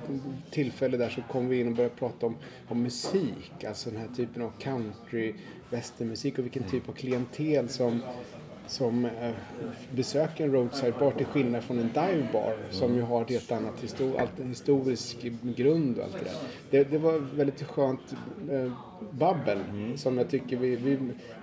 tillfälle 0.51 0.97
där 0.97 1.09
så 1.09 1.21
kom 1.21 1.49
vi 1.49 1.59
in 1.59 1.67
och 1.67 1.75
började 1.75 1.95
prata 1.95 2.25
om, 2.25 2.35
om 2.67 2.83
musik. 2.83 3.63
Alltså 3.67 3.89
den 3.89 3.99
här 3.99 4.07
typen 4.15 4.41
av 4.41 4.51
country, 4.59 5.33
westernmusik 5.69 6.37
och 6.37 6.45
vilken 6.45 6.63
typ 6.63 6.89
av 6.89 6.93
klientel 6.93 7.69
som 7.69 8.01
som 8.67 9.05
eh, 9.05 9.31
besöker 9.91 10.43
en 10.43 10.51
roadside 10.51 10.93
bar 10.99 11.11
till 11.11 11.25
skillnad 11.25 11.63
från 11.63 11.79
en 11.79 11.87
dive 11.93 12.27
bar 12.33 12.55
som 12.71 12.95
ju 12.95 13.01
har 13.01 13.21
ett 13.21 13.29
helt 13.29 13.51
annat 13.51 13.79
histor 13.81 14.19
allt, 14.19 14.39
historisk 14.49 15.17
grund 15.55 15.97
och 15.97 16.03
allt 16.03 16.13
det 16.13 16.23
där. 16.23 16.33
Det, 16.69 16.91
det 16.91 16.97
var 16.97 17.19
väldigt 17.35 17.63
skönt 17.63 18.15
eh, 18.51 18.71
babbel 19.11 19.59
som 19.95 20.17
jag 20.17 20.29
tycker 20.29 20.57
vi, 20.57 20.75
vi, 20.75 20.97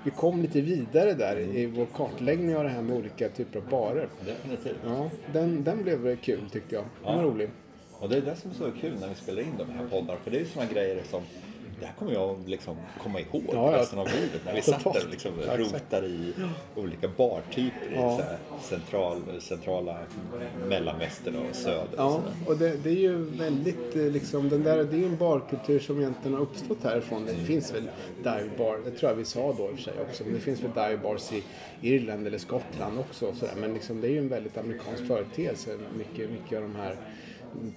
vi 0.05 0.11
kom 0.11 0.43
lite 0.43 0.61
vidare 0.61 1.15
där 1.15 1.39
i 1.41 1.67
vår 1.67 1.87
kartläggning 1.97 2.57
av 2.57 2.65
det 2.65 2.71
här 2.71 2.83
med 2.83 2.97
olika 2.97 3.29
typer 3.29 3.59
av 3.59 3.69
barer. 3.69 4.09
Definitivt. 4.27 4.77
Ja, 4.87 5.11
den, 5.33 5.65
den 5.65 5.83
blev 5.83 6.17
kul 6.17 6.41
tyckte 6.53 6.75
jag. 6.75 6.85
Den 7.05 7.17
var 7.17 7.23
Ja. 7.23 7.29
rolig. 7.29 7.51
Och 7.93 8.09
det 8.09 8.17
är 8.17 8.21
det 8.21 8.37
som 8.37 8.51
är 8.51 8.55
så 8.55 8.71
kul 8.81 8.93
när 9.01 9.09
vi 9.09 9.15
spelar 9.15 9.43
in 9.43 9.55
de 9.59 9.65
här 9.71 9.87
poddarna. 9.91 10.19
För 10.25 10.31
det 10.31 10.37
är 10.37 10.41
ju 10.41 10.47
såna 10.47 10.67
grejer 10.67 11.03
som 11.11 11.23
det 11.81 11.87
här 11.87 11.95
kommer 11.99 12.13
jag 12.13 12.49
liksom 12.49 12.77
komma 13.03 13.21
ihåg 13.21 13.43
Ja, 13.53 13.73
resten 13.77 13.99
av 13.99 14.07
livet. 14.07 14.41
När 14.45 14.55
vi 14.55 14.63
satt 14.63 14.85
där 14.85 14.91
och 15.05 15.11
liksom 15.11 15.33
rotar 15.57 16.05
i 16.05 16.33
olika 16.77 17.09
bartyper 17.17 17.87
i 17.91 17.95
Ja. 17.95 18.17
så 18.17 18.23
här 18.23 18.39
central, 18.63 19.23
centrala 19.41 19.99
mellanvästern 20.69 21.37
och 21.37 21.57
söder. 21.57 21.83
och 21.83 21.89
Ja, 21.97 22.11
sådär. 22.13 22.33
och 22.47 22.57
det, 22.57 22.77
det 22.85 22.91
är 22.91 22.95
ju 22.95 23.17
väldigt 23.25 23.97
eh, 23.97 24.03
liksom, 24.03 24.49
den 24.49 24.63
där, 24.63 24.77
det 24.85 24.97
är 24.97 25.01
ju 25.01 25.07
en 25.07 25.17
barkultur 25.17 25.79
som 25.79 25.99
egentligen 26.01 26.35
har 26.35 26.43
uppstått 26.43 26.83
härifrån. 26.83 27.27
Det 27.27 27.35
finns 27.35 27.75
väl 27.75 27.91
dive 28.17 28.51
bar, 28.59 28.81
det 28.85 28.91
tror 28.91 29.11
jag 29.11 29.17
vi 29.17 29.25
sa 29.25 29.53
då 29.59 29.65
i 29.71 29.73
och 29.73 29.77
för 29.77 29.83
sig 29.83 29.95
också, 30.09 30.25
men 30.25 30.35
det 30.35 30.41
finns 30.41 30.61
väl 30.63 30.71
dive 30.71 30.97
bars 31.03 31.33
i 31.33 31.43
Irland 31.81 32.27
eller 32.27 32.39
Skottland 32.39 32.99
också 32.99 33.27
och 33.27 33.35
sådär. 33.35 33.55
Men 33.57 33.75
liksom, 33.75 34.01
det 34.01 34.07
är 34.09 34.11
ju 34.13 34.19
en 34.19 34.29
väldigt 34.29 34.59
amerikansk 34.59 35.07
företeelse, 35.07 35.71
mycket, 35.99 36.31
mycket 36.31 36.57
av 36.57 36.63
de 36.63 36.77
här 36.77 36.97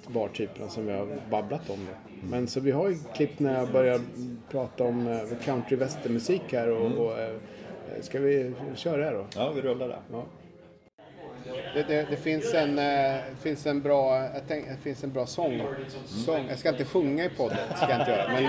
bartyperna 0.08 0.70
som 0.70 0.86
vi 0.86 0.94
har 0.94 1.08
babblat 1.32 1.70
om. 1.70 1.78
Då. 1.86 2.28
Men 2.30 2.48
så 2.48 2.60
vi 2.60 2.72
har 2.72 2.90
ju 2.90 2.98
klippt 3.16 3.40
när 3.40 3.60
jag 3.60 3.72
börjar 3.72 4.02
prata 4.52 4.84
om 4.84 5.08
eh, 5.08 5.20
country 5.44 5.78
västermusik 5.78 6.42
här 6.52 6.70
och, 6.70 6.92
och 7.06 7.20
eh, 7.20 7.36
ska 8.02 8.20
vi 8.20 8.54
köra 8.76 9.04
här 9.04 9.14
då? 9.14 9.26
Ja, 9.36 9.52
vi 9.56 9.62
rullar 9.62 9.88
där. 9.88 10.00
Ja. 10.12 10.24
Det, 11.74 11.84
det, 11.88 12.08
det 12.10 12.18
finns 12.18 12.54
en, 12.54 12.80
eh, 12.80 13.16
finns 13.42 13.66
en 13.66 13.82
bra, 13.82 14.18
jag 14.18 14.42
tänk, 14.48 14.66
det 14.70 14.78
finns 14.84 15.04
en 15.04 15.12
bra 15.12 15.26
sång, 15.26 15.62
sång. 16.26 16.46
Jag 16.50 16.60
ska 16.60 16.70
inte 16.70 16.86
sjunga 16.86 17.26
i 17.26 17.30
podden, 17.30 17.58
ska 17.76 17.90
jag 17.90 18.00
inte 18.00 18.12
göra. 18.12 18.34
Men 18.34 18.44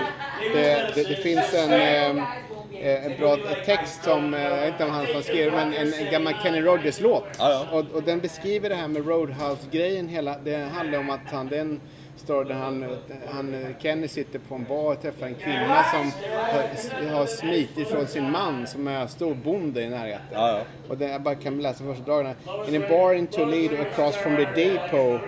det, 0.53 0.91
det, 0.95 1.03
det 1.09 1.15
finns 1.15 1.53
en, 1.53 1.73
eh, 1.73 3.05
en 3.05 3.19
bra 3.19 3.37
text 3.65 4.03
som, 4.03 4.33
eh, 4.33 4.41
jag 4.41 4.57
vet 4.57 4.67
inte 4.67 4.85
om 4.85 4.91
han 4.91 5.07
som 5.07 5.23
skrev 5.23 5.53
men 5.53 5.73
en, 5.73 5.93
en 5.93 6.11
gammal 6.11 6.33
Kenny 6.43 6.61
Rogers-låt. 6.61 7.25
Ja, 7.39 7.65
ja. 7.71 7.79
Och, 7.79 7.95
och 7.95 8.03
den 8.03 8.19
beskriver 8.19 8.69
det 8.69 8.75
här 8.75 8.87
med 8.87 9.07
Roadhouse-grejen 9.07 10.07
hela. 10.07 10.37
Det 10.37 10.57
handlar 10.57 10.99
om 10.99 11.09
att 11.09 11.31
han, 11.31 11.47
det 11.47 11.57
är 11.57 11.61
en 11.61 11.81
story 12.15 12.47
där 12.47 12.55
han, 12.55 12.97
han, 13.27 13.75
Kenny 13.79 14.07
sitter 14.07 14.39
på 14.39 14.55
en 14.55 14.63
bar 14.63 14.91
och 14.91 15.01
träffar 15.01 15.27
en 15.27 15.35
kvinna 15.35 15.83
som 15.83 16.11
har, 16.31 17.15
har 17.15 17.25
smitit 17.25 17.87
från 17.87 18.07
sin 18.07 18.31
man 18.31 18.67
som 18.67 18.87
är 18.87 19.07
storbonde 19.07 19.81
i 19.81 19.89
närheten. 19.89 20.25
Ja, 20.31 20.49
ja. 20.49 20.61
Och 20.89 20.97
det, 20.97 21.09
jag 21.09 21.21
bara 21.21 21.35
kan 21.35 21.61
läsa 21.61 21.83
första 21.83 22.03
dagarna. 22.03 22.35
In 22.67 22.83
a 22.83 22.85
bar 22.89 23.13
in 23.13 23.27
Toledo 23.27 23.75
across 23.81 24.15
from 24.15 24.35
the 24.35 24.45
depot 24.55 25.21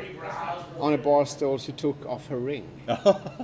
on 0.79 0.93
a 0.93 0.97
bar 1.03 1.25
stool 1.25 1.59
she 1.59 1.71
took 1.71 2.05
off 2.05 2.29
her 2.29 2.37
ring. 2.37 2.63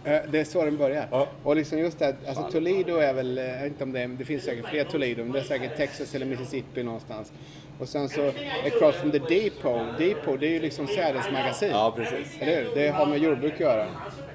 Eh, 0.06 0.22
det 0.32 0.40
är 0.40 0.44
så 0.44 0.66
den 0.66 0.78
börjar. 0.78 1.08
Ja. 1.12 1.28
Och 1.44 1.56
liksom 1.56 1.80
just 1.80 2.00
det, 2.00 2.16
alltså 2.28 2.44
Toledo 2.52 2.98
är 2.98 3.14
väl, 3.14 3.38
eh, 3.38 3.44
jag 3.44 3.68
inte 3.68 3.84
om 3.84 3.92
det 3.92 4.08
det 4.08 4.26
finns 4.26 4.44
säkert 4.44 4.70
fler 4.70 4.84
Toledo, 4.84 5.24
men 5.24 5.32
det 5.32 5.40
är 5.40 5.44
säkert 5.44 5.78
Texas 5.78 6.16
eller 6.16 6.26
Mississippi 6.26 6.84
någonstans. 6.84 7.32
Och 7.80 7.90
sen 7.90 8.10
så 8.10 8.28
across 8.66 8.96
from 8.96 9.12
the 9.12 9.20
depot, 9.20 9.98
depot 9.98 10.40
det 10.40 10.48
är 10.48 10.52
ju 10.52 10.60
liksom 10.60 10.88
sädesmagasin. 10.88 11.70
Ja, 11.70 11.94
precis. 11.96 12.42
Eller 12.42 12.64
hur? 12.64 12.76
Det 12.76 12.90
har 12.90 13.06
med 13.06 13.18
jordbruk 13.20 13.54
att 13.54 13.60
göra. 13.60 13.86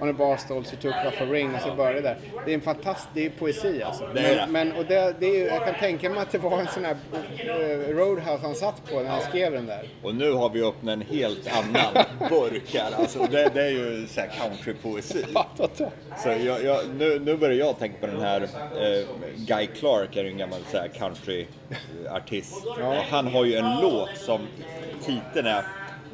On 0.00 0.08
a 0.08 0.12
bar 0.12 0.36
stool 0.36 0.64
she 0.64 0.76
took 0.76 0.94
off 1.06 1.14
her 1.14 1.26
ring 1.26 1.54
och 1.54 1.60
så 1.60 1.74
börjar 1.74 1.94
det 1.94 2.00
där. 2.00 2.18
Det 2.44 2.50
är 2.50 2.54
en 2.54 2.60
fantastisk, 2.60 3.08
det 3.14 3.26
är 3.26 3.30
poesi 3.30 3.82
alltså. 3.82 4.04
Det 4.14 4.20
är 4.20 4.36
det. 4.36 4.46
Men, 4.50 4.68
men 4.68 4.78
och 4.78 4.84
det, 4.84 5.14
det 5.20 5.26
är 5.26 5.46
jag 5.46 5.64
kan 5.64 5.74
tänka 5.74 6.10
mig 6.10 6.18
att 6.18 6.30
det 6.30 6.38
var 6.38 6.60
en 6.60 6.68
sån 6.68 6.84
här 6.84 6.96
eh, 7.38 7.96
Roadhouse 7.96 8.42
han 8.42 8.54
satt 8.54 8.90
på 8.90 9.00
när 9.00 9.10
han 9.10 9.20
skrev 9.20 9.52
den 9.52 9.66
där. 9.66 9.88
Och 10.02 10.14
nu 10.14 10.32
har 10.32 10.50
vi 10.50 10.62
öppnat 10.62 10.92
en 10.92 11.02
helt 11.02 11.48
annan 11.56 12.04
burk 12.30 12.74
här. 12.74 12.92
Alltså, 13.00 13.26
det, 13.30 13.50
det 13.54 13.62
är 13.62 13.70
ju 13.70 14.06
så 14.06 14.20
här 14.20 14.28
countrypoesi. 14.28 15.24
Så 16.22 16.28
jag, 16.28 16.64
jag, 16.64 16.80
nu, 16.98 17.18
nu 17.18 17.36
börjar 17.36 17.56
jag 17.56 17.78
tänka 17.78 17.98
på 18.00 18.06
den 18.06 18.20
här 18.20 18.40
eh, 18.42 19.06
Guy 19.36 19.66
Clark 19.66 20.16
är 20.16 20.24
ju 20.24 20.30
en 20.30 20.38
gammal 20.38 20.60
så 20.70 20.76
här 20.76 20.88
countryartist. 20.88 22.66
Och 22.66 22.94
han 23.10 23.26
har 23.26 23.44
ju 23.44 23.54
en 23.54 23.80
låt 23.80 24.16
som 24.16 24.40
titeln 25.04 25.46
är 25.46 25.64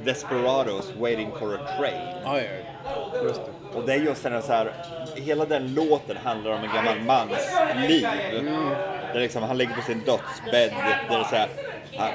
Desperados 0.04 0.92
waiting 1.00 1.30
for 1.38 1.54
a 1.54 1.58
train. 1.78 2.16
Ja, 2.24 2.40
ja, 2.40 3.22
just 3.24 3.40
det. 3.44 3.63
Och 3.74 3.82
det 3.86 3.92
är 3.92 3.98
just 3.98 4.22
den 4.22 4.32
här 4.32 4.40
så 4.40 4.52
här, 4.52 4.72
hela 5.14 5.44
den 5.44 5.74
låten 5.74 6.16
handlar 6.24 6.50
om 6.50 6.64
en 6.64 6.74
gammal 6.74 7.00
mans 7.00 7.52
liv. 7.88 8.06
Där 9.12 9.20
liksom, 9.20 9.42
han 9.42 9.58
ligger 9.58 9.74
på 9.74 9.82
sin 9.82 9.98
dödsbädd, 9.98 10.70
där 11.08 11.08
det 11.08 11.14
är 11.14 11.24
så 11.24 11.36
här, 11.36 11.48
han, 11.96 12.10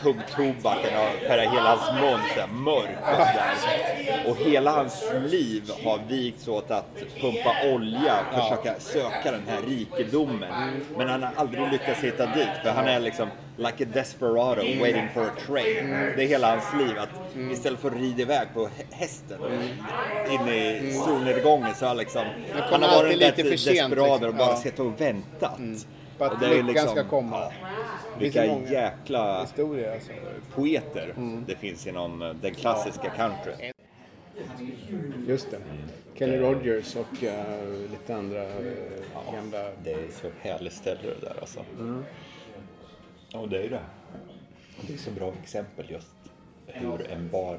tuggtobaken 0.00 0.90
har 0.94 1.28
färgat 1.28 1.54
hela 1.54 1.76
hans 1.76 2.00
mun 2.00 2.20
så 2.34 2.40
här 2.40 2.46
mörk 2.52 2.98
och 3.00 3.26
sådär. 3.26 4.24
Och 4.26 4.36
hela 4.36 4.70
hans 4.70 5.04
liv 5.26 5.70
har 5.84 6.00
vikts 6.08 6.48
åt 6.48 6.70
att 6.70 6.86
pumpa 7.20 7.54
olja, 7.74 8.14
försöka 8.34 8.80
söka 8.80 9.32
den 9.32 9.42
här 9.48 9.62
rikedomen. 9.68 10.52
Men 10.96 11.08
han 11.08 11.22
har 11.22 11.30
aldrig 11.36 11.72
lyckats 11.72 12.00
hitta 12.00 12.26
dit, 12.26 12.48
för 12.62 12.70
han 12.70 12.88
är 12.88 13.00
liksom 13.00 13.28
like 13.56 13.84
a 13.84 13.86
desperado 13.94 14.62
waiting 14.80 15.08
for 15.14 15.22
a 15.22 15.30
train. 15.46 15.90
Det 16.16 16.22
är 16.24 16.28
hela 16.28 16.50
hans 16.50 16.64
liv, 16.78 16.98
att 16.98 17.36
istället 17.52 17.80
för 17.80 17.88
att 17.88 17.96
rida 17.96 18.22
iväg 18.22 18.48
på 18.54 18.60
hä- 18.66 18.84
hästen 18.90 19.38
in 20.30 20.48
i 20.48 20.92
solnedgången 21.06 21.74
så 21.74 21.86
har 21.86 21.94
liksom, 21.94 22.24
han 22.70 22.82
har 22.82 22.96
varit 23.02 23.12
en 23.12 23.18
lite 23.18 23.42
desperado 23.42 24.12
och 24.12 24.20
liksom. 24.20 24.36
bara 24.38 24.56
suttit 24.56 24.78
och 24.80 25.00
väntat. 25.00 25.58
För 26.28 26.58
att 26.58 26.66
lyckan 26.66 26.88
ska 26.88 27.04
komma. 27.04 27.36
ja, 27.36 27.52
vilka 28.18 28.44
jäkla 28.60 29.42
Historier 29.42 29.94
alltså. 29.94 30.12
poeter 30.54 31.14
det 31.46 31.56
finns 31.56 31.86
inom 31.86 32.22
eh, 32.22 32.34
den 32.34 32.54
klassiska 32.54 33.10
country. 33.10 33.72
Just 35.26 35.50
det. 35.50 35.58
Kenny 36.14 36.36
Rogers 36.36 36.96
och 36.96 37.24
eh, 37.24 37.68
lite 37.90 38.16
andra 38.16 38.42
uh, 38.42 39.32
gamla... 39.32 39.58
Det 39.84 39.92
är 39.92 40.08
så 40.20 40.28
härligt 40.40 40.72
ställe 40.72 41.00
det 41.02 41.26
där 41.26 41.36
alltså. 41.40 41.60
Och 43.34 43.48
det 43.48 43.64
är 43.64 43.70
det. 43.70 43.80
Det 44.86 44.94
är 44.94 44.98
så 44.98 45.10
bra 45.10 45.32
exempel 45.42 45.90
just 45.90 46.14
hur 46.66 47.10
en 47.10 47.28
bar 47.28 47.58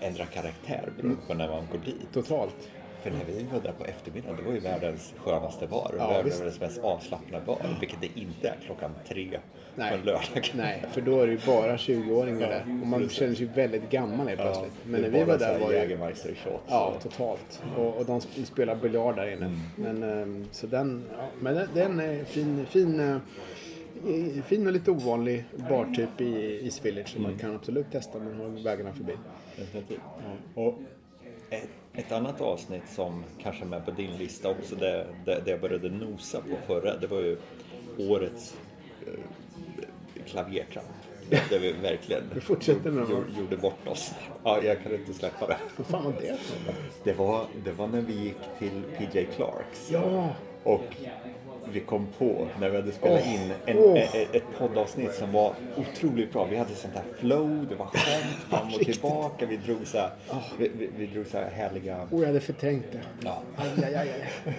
ändrar 0.00 0.24
karaktär 0.24 0.92
beroende 0.96 1.22
på 1.26 1.34
när 1.34 1.48
man 1.48 1.66
går 1.72 1.78
dit. 1.78 2.12
Totalt. 2.12 2.70
För 3.02 3.10
när 3.10 3.24
vi 3.26 3.46
var 3.52 3.60
där 3.60 3.72
på 3.72 3.84
eftermiddagen, 3.84 4.36
det 4.36 4.42
var 4.42 4.52
ju 4.52 4.60
världens 4.60 5.14
skönaste 5.16 5.66
bar. 5.66 5.94
Ja, 5.98 6.08
världens 6.08 6.60
mest 6.60 6.78
avslappnade 6.78 7.44
bar. 7.46 7.58
Vilket 7.80 8.00
det 8.00 8.20
inte 8.20 8.48
är 8.48 8.56
klockan 8.66 8.90
tre 9.08 9.28
på 9.30 9.80
Nej. 9.80 9.94
en 9.94 10.00
lördag. 10.00 10.50
Nej, 10.54 10.84
för 10.92 11.00
då 11.00 11.20
är 11.20 11.26
det 11.26 11.32
ju 11.32 11.38
bara 11.46 11.76
20-åringar 11.76 12.48
där. 12.48 12.62
Och 12.82 12.86
man 12.86 13.08
känner 13.08 13.34
sig 13.34 13.46
väldigt 13.46 13.90
gammal 13.90 14.28
helt 14.28 14.40
plötsligt. 14.40 14.72
Men 14.84 15.00
när 15.02 15.08
vi 15.10 15.24
var 15.24 15.38
där 15.38 15.58
var 15.58 15.68
det... 15.68 15.74
Jägermeister 15.76 16.34
shots. 16.34 16.64
Ja, 16.68 16.94
totalt. 17.02 17.62
Och, 17.76 17.96
och 17.96 18.04
de 18.06 18.20
sp- 18.20 18.44
spelar 18.44 18.74
biljard 18.76 19.16
där 19.16 19.32
inne. 19.32 19.58
Men, 19.76 20.02
ehm, 20.02 20.46
så 20.52 20.66
den, 20.66 21.04
ja, 21.18 21.24
men 21.40 21.68
den, 21.74 22.00
är 22.00 22.24
fin, 22.24 22.66
fin, 22.70 23.00
eh, 23.00 24.42
fin 24.44 24.66
och 24.66 24.72
lite 24.72 24.90
ovanlig 24.90 25.44
bartyp 25.68 26.20
i 26.20 26.60
East 26.64 26.84
Village 26.84 27.08
som 27.08 27.22
man 27.22 27.38
kan 27.38 27.54
absolut 27.54 27.90
testa 27.92 28.18
man 28.18 28.40
har 28.40 28.62
vägarna 28.64 28.92
förbi. 28.92 29.12
Definitivt. 29.56 30.00
Och 30.54 30.78
ett, 31.52 31.68
ett 31.94 32.12
annat 32.12 32.40
avsnitt 32.40 32.88
som 32.88 33.24
kanske 33.42 33.62
är 33.62 33.66
med 33.66 33.84
på 33.84 33.90
din 33.90 34.16
lista 34.16 34.48
också, 34.48 34.76
det, 34.76 35.06
det, 35.24 35.42
det 35.44 35.50
jag 35.50 35.60
började 35.60 35.90
nosa 35.90 36.40
på 36.40 36.56
förra, 36.66 36.96
det 36.96 37.06
var 37.06 37.20
ju 37.20 37.36
årets 37.98 38.54
eh, 39.06 40.24
klavertramp. 40.26 40.86
Där 41.50 41.58
vi 41.58 41.72
verkligen 41.72 42.22
Vi 42.34 42.40
fortsätter 42.40 42.90
med 42.90 43.10
gjorde, 43.10 43.32
gjorde 43.38 43.56
bort 43.56 43.88
oss. 43.88 44.14
Ja, 44.44 44.62
jag 44.62 44.82
kan 44.82 44.94
inte 44.94 45.14
släppa 45.14 45.46
det. 45.46 45.56
Vad 45.76 45.86
fan 45.86 46.04
var 46.04 46.12
det 46.12 46.38
för? 46.40 46.74
Det 47.04 47.12
var, 47.12 47.46
det 47.64 47.72
var 47.72 47.86
när 47.86 48.00
vi 48.00 48.12
gick 48.12 48.36
till 48.58 48.82
PJ 48.98 49.24
Clarks. 49.24 49.90
Ja! 49.90 50.28
Och 50.64 50.96
vi 51.72 51.80
kom 51.80 52.06
på 52.18 52.46
när 52.60 52.68
vi 52.70 52.76
hade 52.76 52.92
spelat 52.92 53.20
Åh, 53.24 53.34
in 53.34 53.52
en, 53.66 53.78
åh. 53.78 53.98
ett, 53.98 54.34
ett 54.34 54.42
poddavsnitt 54.58 55.14
som 55.14 55.32
var 55.32 55.54
otroligt 55.76 56.32
bra. 56.32 56.44
Vi 56.44 56.56
hade 56.56 56.74
sånt 56.74 56.94
här 56.94 57.04
flow, 57.18 57.66
det 57.68 57.74
var 57.74 57.86
skämt 57.86 58.36
fram 58.50 58.74
och 58.74 58.80
tillbaka. 58.92 59.46
Vi 59.46 59.56
drog 59.56 59.86
så 59.86 59.98
här, 59.98 60.10
vi, 60.58 60.70
vi, 60.78 60.90
vi 60.98 61.06
drog 61.06 61.26
så 61.26 61.38
här 61.38 61.50
härliga, 61.50 62.08
Oh, 62.10 62.20
jag 62.20 62.26
hade 62.26 62.40
förträngt 62.40 62.86
det. 62.92 63.00
ja, 63.24 63.42
Aj, 63.56 63.84
aj, 63.84 63.94
aj, 63.94 64.08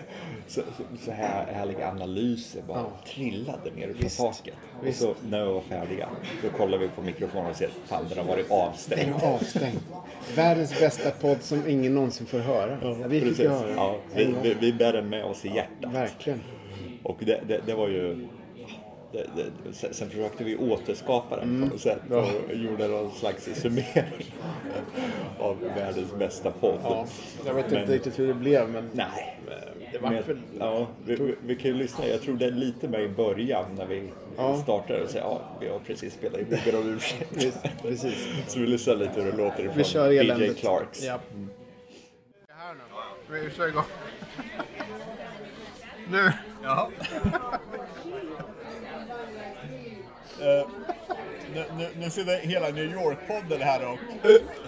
så, 0.48 0.62
så, 0.62 0.84
så 1.06 1.12
här 1.12 1.46
härliga 1.54 1.90
analyser 1.90 2.62
bara 2.68 2.78
Ja. 2.80 2.92
trillade 3.14 3.72
ner 3.76 3.94
från 3.94 4.10
taket. 4.34 4.54
Och 4.88 4.96
så 4.96 5.14
när 5.30 5.46
vi 5.46 5.52
var 5.54 5.62
färdiga, 5.62 6.10
då 6.44 6.50
kollade 6.58 6.84
vi 6.84 6.90
på 6.90 7.02
mikrofonen 7.02 7.50
och 7.50 7.56
ser 7.56 7.66
att 7.66 7.72
fan 7.90 8.06
den 8.10 8.18
har 8.18 8.26
varit 8.26 8.50
Den 8.50 8.58
avstängd. 8.58 9.16
är 9.24 9.28
avstängd. 9.36 9.80
Världens 10.36 10.80
bästa 10.80 11.12
podd 11.12 11.42
som 11.42 11.68
ingen 11.68 11.96
någonsin 11.96 12.28
får 12.28 12.40
höra. 12.40 12.78
Ja, 12.82 12.96
vi 13.08 13.20
fick 13.22 13.30
Precis. 13.30 13.48
höra. 13.50 13.74
Ja, 13.76 13.96
vi, 14.16 14.36
vi, 14.44 14.54
vi 14.60 14.74
bär 14.74 14.94
den 14.94 15.10
med 15.10 15.24
oss 15.26 15.46
i 15.46 15.48
hjärtat. 15.56 15.94
Verkligen. 15.94 16.40
Och 17.04 17.18
det, 17.20 17.42
det, 17.48 17.60
det 17.66 17.74
var 17.74 17.88
ju 17.88 18.28
det, 19.12 19.26
det, 19.36 19.74
sen, 19.74 20.10
försökte 20.10 20.44
vi 20.44 20.58
återskapa 20.58 21.36
den 21.40 21.62
på 21.64 21.74
något 21.74 21.82
sätt 21.82 22.00
och 22.10 22.56
gjorde 22.56 22.88
någon 22.88 23.12
slags 23.12 23.50
summering 23.62 24.34
av 25.40 25.58
världens 25.76 26.14
bästa 26.20 26.52
podd. 26.52 26.80
Ja, 26.84 27.06
jag 27.46 27.54
vet 27.54 27.72
Men- 27.72 27.82
inte 27.82 27.94
riktigt 27.94 28.20
hur 28.20 28.28
det 28.28 28.34
blev 28.34 28.70
men 28.70 28.90
Nej. 28.94 29.40
det 29.92 29.98
var 30.00 30.10
Men, 30.10 30.24
väl... 30.24 30.38
ja, 30.60 30.88
vi, 31.06 31.16
vi, 31.16 31.36
vi 31.46 31.56
kan 31.56 31.72
ju 31.72 31.78
lyssna. 31.78 32.08
Jag 32.08 32.22
tror 32.22 32.36
det 32.36 32.46
är 32.46 32.52
lite 32.52 32.88
med 32.88 33.02
i 33.04 33.10
början 33.10 33.66
när 33.78 33.86
vi 33.86 34.04
Ja. 34.38 34.58
startade 34.64 35.04
och 35.04 35.10
säger 35.10 35.26
ja, 35.26 35.42
vi 35.62 35.70
har 35.70 35.80
precis 35.80 36.14
spelat 36.14 36.40
in. 36.40 36.58
Ber 36.66 36.76
om 36.80 36.90
ursäkt. 36.96 37.82
Precis. 37.82 38.28
Så 38.48 38.60
vi 38.60 38.68
lyssnar 38.68 38.96
lite 38.96 39.22
hur 39.22 39.32
det 39.32 39.38
låter 39.38 39.60
ifrån 39.64 39.78
Vi 39.78 39.84
kör 39.84 40.12
eländet. 40.12 40.58
Clarks. 40.58 41.04
Ja. 41.04 41.20
Nu. 41.36 41.48
Vi 43.44 43.50
kör 43.52 43.68
igång. 43.68 43.84
Nu. 46.12 46.32
Jaha. 46.64 46.90
Eh, 50.42 50.68
nu, 51.54 51.66
nu, 51.78 51.90
nu 52.00 52.10
sitter 52.10 52.40
hela 52.40 52.70
New 52.70 52.94
York-podden 52.94 53.62
här 53.62 53.92
och 53.92 54.00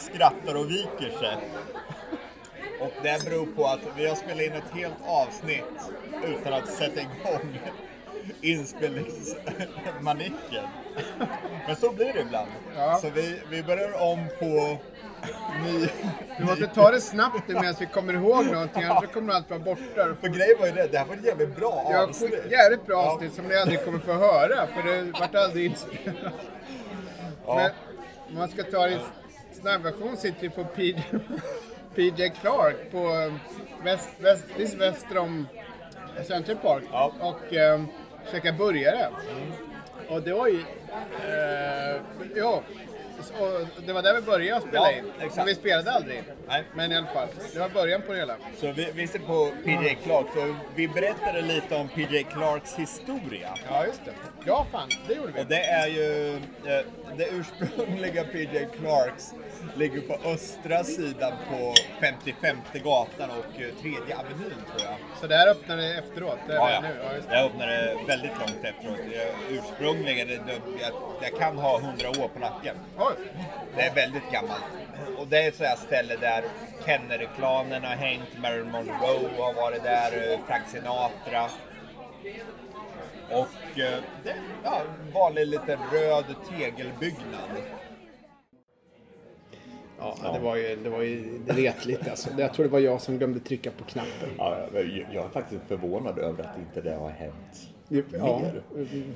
skrattar 0.01 0.55
och 0.55 0.71
viker 0.71 1.17
sig. 1.19 1.37
Och 2.79 2.91
det 3.03 3.25
beror 3.25 3.45
på 3.45 3.65
att 3.65 3.79
vi 3.97 4.07
har 4.07 4.15
spelat 4.15 4.41
in 4.41 4.51
ett 4.51 4.73
helt 4.73 4.95
avsnitt 5.05 5.63
utan 6.23 6.53
att 6.53 6.67
sätta 6.69 7.01
igång 7.01 7.59
inspelningsmanicken. 8.41 10.65
Men 11.67 11.75
så 11.75 11.91
blir 11.91 12.13
det 12.13 12.19
ibland. 12.21 12.49
Ja. 12.75 12.97
Så 13.01 13.09
vi, 13.09 13.39
vi 13.49 13.63
börjar 13.63 14.01
om 14.01 14.19
på 14.39 14.77
ny... 15.65 15.87
Vi 16.39 16.45
måste 16.45 16.67
ta 16.67 16.91
det 16.91 17.01
snabbt 17.01 17.47
medan 17.47 17.75
vi 17.79 17.85
kommer 17.85 18.13
ihåg 18.13 18.45
någonting 18.45 18.83
annars 18.83 19.11
kommer 19.13 19.33
allt 19.33 19.49
vara 19.49 19.59
borta. 19.59 20.15
För 20.21 20.27
grejen 20.27 20.55
var 20.59 20.67
ju 20.67 20.73
det, 20.73 20.87
det 20.87 20.97
här 20.97 21.05
var 21.05 21.15
ett 21.15 21.25
jävligt 21.25 21.55
bra 21.55 21.71
avsnitt. 21.95 22.43
fått 22.43 22.51
jävligt 22.51 22.85
bra 22.85 22.97
avsnitt 22.97 23.33
som 23.33 23.45
ni 23.45 23.55
aldrig 23.55 23.85
kommer 23.85 23.99
få 23.99 24.13
höra 24.13 24.67
för 24.67 24.83
det 24.83 25.11
vart 25.19 25.35
aldrig 25.35 25.65
inspelat. 25.65 26.33
Men 27.47 27.71
om 28.29 28.35
man 28.35 28.49
ska 28.49 28.63
ta 28.63 28.87
det 28.87 28.93
i 28.93 28.99
snabbversion 29.61 30.17
sitter 30.17 30.41
vi 30.41 30.49
på 30.49 30.63
PJ, 30.65 31.03
PJ 31.95 32.29
Clark 32.41 32.91
på 32.91 32.97
eh, 32.97 33.33
väst, 33.83 34.09
väst, 34.19 34.43
väster 34.77 35.17
om 35.17 35.47
Central 36.27 36.57
Park 36.57 36.83
Ja. 36.91 37.11
och 37.19 37.53
eh, 37.53 37.81
käkar 38.31 38.51
burgare. 38.51 39.09
Och 40.09 40.21
det 40.21 40.33
var 40.33 40.47
ju... 40.47 40.59
Eh, 40.59 42.01
ja, 42.35 42.63
det 43.85 43.93
var 43.93 44.01
där 44.01 44.13
vi 44.15 44.21
började 44.21 44.61
spela 44.61 44.91
Ja, 44.91 44.97
in. 44.97 45.11
exakt. 45.19 45.35
Men 45.35 45.45
vi 45.45 45.55
spelade 45.55 45.91
aldrig. 45.91 46.23
Nej. 46.47 46.63
Men 46.75 46.91
i 46.91 46.95
alla 46.95 47.07
fall, 47.07 47.27
det 47.53 47.59
var 47.59 47.69
början 47.69 48.01
på 48.01 48.11
det 48.13 48.19
hela. 48.19 48.35
Så 48.59 48.71
vi, 48.71 48.87
vi 48.93 49.07
ser 49.07 49.19
på 49.19 49.51
PJ 49.65 49.95
Clark, 50.03 50.25
så 50.33 50.55
vi 50.75 50.87
berättade 50.87 51.41
lite 51.41 51.75
om 51.75 51.87
PJ 51.87 52.23
Clarks 52.23 52.75
historia. 52.75 53.53
Ja, 53.69 53.85
just 53.85 54.05
det. 54.05 54.11
Ja, 54.45 54.65
fan, 54.71 54.89
det 55.07 55.13
gjorde 55.13 55.31
vi. 55.35 55.41
Och 55.41 55.45
det 55.45 55.63
är 55.65 55.87
ju, 55.87 56.35
eh, 56.35 56.85
det 57.17 57.27
ursprungliga 57.31 58.23
PJ 58.23 58.65
Clarks 58.79 59.33
ligger 59.75 60.01
på 60.01 60.29
östra 60.29 60.83
sidan 60.83 61.33
på 61.49 61.73
55 62.01 62.57
gatan 62.83 63.29
och 63.29 63.61
eh, 63.61 63.67
tredje 63.81 64.17
avenyn 64.17 64.61
tror 64.69 64.81
jag. 64.83 64.95
Så 65.21 65.27
det 65.27 65.35
här 65.35 65.47
öppnade 65.47 65.93
efteråt? 65.93 66.37
Det 66.47 66.53
Ja, 66.53 66.71
ja. 66.71 66.81
nu? 66.81 66.87
Ja, 67.03 67.15
just 67.15 67.29
det. 67.29 67.35
Det 67.35 67.41
öppnade 67.43 67.95
väldigt 68.07 68.31
långt 68.39 68.63
efteråt. 68.63 68.99
Ursprungligen, 69.49 70.27
det, 70.27 70.39
jag, 70.81 70.91
jag 71.21 71.39
kan 71.39 71.57
ha 71.57 71.79
100 71.79 72.09
år 72.09 72.27
på 72.27 72.39
nacken. 72.39 72.75
Oj! 73.07 73.15
Det 73.75 73.81
är 73.81 73.95
väldigt 73.95 74.31
gammalt. 74.31 74.63
Och 75.17 75.27
det 75.27 75.43
är 75.43 75.47
ett 75.47 75.55
sådant 75.55 75.79
ställe 75.79 76.15
där 76.15 76.43
Kennedy-klanen 76.85 77.83
har 77.83 77.95
hängt, 77.95 78.41
Marilyn 78.41 78.71
Monroe 78.71 79.29
har 79.37 79.53
varit 79.53 79.83
där, 79.83 80.33
eh, 80.33 80.39
Frank 80.47 80.63
Sinatra. 80.67 81.43
Och 83.29 83.79
eh, 83.79 83.99
det 84.23 84.29
är 84.29 84.37
ja, 84.63 84.81
en 85.05 85.13
vanlig 85.13 85.47
liten 85.47 85.79
röd 85.91 86.25
tegelbyggnad. 86.49 87.49
Ja, 89.99 90.31
det 90.33 90.39
var 90.39 90.55
ju, 90.55 90.75
det 90.75 90.89
var 90.89 91.01
ju 91.01 91.45
retligt 91.47 92.07
alltså. 92.07 92.29
Jag 92.37 92.53
tror 92.53 92.65
det 92.65 92.71
var 92.71 92.79
jag 92.79 93.01
som 93.01 93.17
glömde 93.17 93.39
trycka 93.39 93.71
på 93.71 93.83
knappen. 93.83 94.29
Ja, 94.37 94.57
jag, 94.73 95.05
jag 95.11 95.25
är 95.25 95.29
faktiskt 95.29 95.61
förvånad 95.67 96.19
över 96.19 96.43
att 96.43 96.57
inte 96.57 96.81
det 96.81 96.95
har 96.95 97.09
hänt. 97.09 97.74
Ja, 97.89 98.41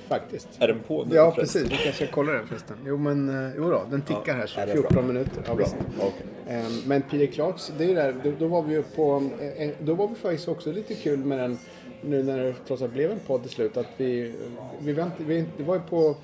faktiskt. 0.08 0.48
Är 0.60 0.68
den 0.68 0.80
på 0.80 1.06
nu? 1.06 1.16
Ja, 1.16 1.32
precis. 1.36 1.64
Vi 1.64 1.70
kanske 1.70 1.94
ska 1.94 2.08
kolla 2.08 2.32
den 2.32 2.48
förresten. 2.48 2.78
Jo, 2.86 2.98
men 2.98 3.46
eh, 3.46 3.52
jo 3.58 3.70
då, 3.72 3.82
den 3.92 4.02
tickar 4.02 4.36
här 4.36 4.48
så 4.48 4.60
Ja, 4.60 4.66
det 4.66 4.72
är 4.72 4.76
14 4.76 4.94
bra. 4.94 5.04
minuter. 5.04 5.44
Ja, 5.48 5.56
Bra, 5.56 5.66
okej. 5.98 6.12
Ehm, 6.48 6.72
Men 6.86 7.02
P.J. 7.02 7.28
Clarks, 7.28 7.74
det 7.78 7.86
är 7.92 7.96
där, 7.96 8.16
då, 8.24 8.32
då 8.40 8.48
var 8.48 8.62
vi 8.62 8.74
ju 8.74 8.84
på, 8.84 9.30
eh, 9.40 9.48
eh, 9.48 9.72
då 9.80 9.94
var 9.94 10.08
vi 10.08 10.16
faktiskt 10.16 10.48
också 10.48 10.72
lite 10.72 10.94
kul 10.96 11.20
med 11.20 11.40
den, 11.40 11.58
nu 12.02 12.24
när 12.24 12.38
det 12.44 12.54
trots 12.68 12.82
allt 12.82 12.94
blev 12.94 13.12
en 13.12 13.20
podd 13.28 13.42
till 13.42 13.52
slut, 13.52 13.78
att 13.78 13.88
vi, 13.98 14.36
vi, 14.80 14.92
inte, 14.92 15.24
vi 15.24 15.46
det 15.58 15.64
var 15.64 15.76
ju 15.76 15.82
på 15.82 16.16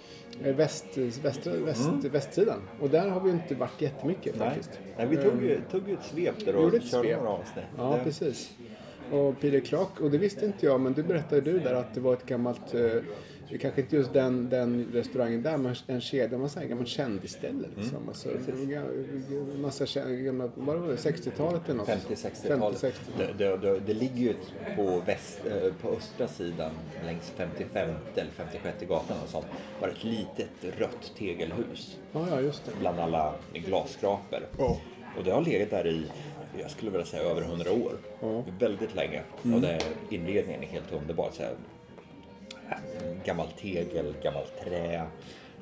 väst, 0.44 0.86
väst, 0.98 1.48
väst, 1.48 1.90
västsidan 2.12 2.62
och 2.82 2.90
där 2.90 3.10
har 3.10 3.20
vi 3.22 3.30
inte 3.30 3.56
varit 3.56 3.82
jättemycket 3.82 4.36
Nej. 4.40 4.48
faktiskt. 4.50 4.80
Nej, 4.98 5.08
vi 5.08 5.18
tog 5.18 5.44
ju, 5.44 5.60
tog 5.72 5.88
ju 5.88 5.94
ett 5.94 6.04
svep 6.04 6.46
där 6.46 6.56
och 6.56 6.82
körde 6.82 7.16
några 7.18 7.30
avsnitt. 7.30 7.66
Ja, 7.78 7.96
Det- 7.98 8.04
precis. 8.04 8.52
Och 9.12 9.40
Peter 9.40 9.60
Clark, 9.60 10.02
och 10.02 10.12
det 10.12 10.18
visste 10.18 10.46
inte 10.46 10.66
jag, 10.66 10.82
men 10.82 10.94
det 10.94 11.04
berättade 11.04 11.42
du 11.42 11.60
där 11.60 11.74
att 11.74 11.94
det 11.94 12.00
var 12.00 12.14
ett 12.14 12.26
gammalt, 12.26 12.74
eh, 12.74 13.58
kanske 13.62 13.82
inte 13.82 13.96
just 13.96 14.14
den, 14.14 14.50
den 14.50 14.88
restaurangen 14.94 15.42
där, 15.44 15.58
men 15.58 15.76
en 15.88 16.02
kedja, 16.02 16.38
man 16.38 16.50
säger 16.50 16.68
gammalt 16.68 16.88
kändisställe 16.88 17.68
liksom. 17.78 17.98
Mm. 17.98 18.10
Alltså, 18.10 18.30
ga- 18.30 19.58
massa 19.62 19.86
gamla, 20.10 20.50
vad 20.56 20.78
var 20.80 20.88
det, 20.88 20.96
60-talet 20.96 21.62
eller 21.66 21.78
något? 21.78 21.90
50-60-talet. 21.90 22.84
50-60. 22.84 22.92
Det, 23.18 23.34
det, 23.46 23.58
det, 23.58 23.80
det 23.80 23.94
ligger 23.94 24.16
ju 24.22 24.34
på, 24.76 25.02
väst, 25.06 25.42
eh, 25.46 25.74
på 25.82 25.90
östra 25.90 26.28
sidan 26.28 26.72
längs 27.06 27.34
55 27.38 27.90
eller 28.16 28.32
56 28.32 28.78
gatan 28.90 29.18
och 29.24 29.30
sånt. 29.30 29.46
Bara 29.82 29.92
ett 29.92 30.04
litet 30.04 30.80
rött 30.80 31.12
tegelhus 31.18 31.98
Ja, 32.12 32.26
ja, 32.32 32.42
just 32.42 32.66
det. 32.66 32.72
bland 32.80 33.00
alla 33.00 33.34
glasskrapor. 33.54 34.40
Ja. 34.58 34.78
Och 35.18 35.24
det 35.24 35.32
har 35.32 35.42
legat 35.42 35.70
där 35.70 35.88
i, 35.88 36.06
jag 36.62 36.72
skulle 36.72 36.92
vilja 36.92 37.06
säga 37.06 37.24
över 37.24 37.42
100 37.42 37.72
år. 37.72 37.94
Väldigt 38.60 38.96
länge. 38.96 39.22
Och 39.42 39.62
det, 39.62 39.80
inredningen 40.10 40.64
är 40.64 40.68
helt 40.68 40.92
underbar. 40.92 41.30
Så 41.34 41.44
här, 41.44 41.54
gammal 43.26 43.48
tegel, 43.48 44.14
gammalt 44.24 44.60
trä. 44.64 45.04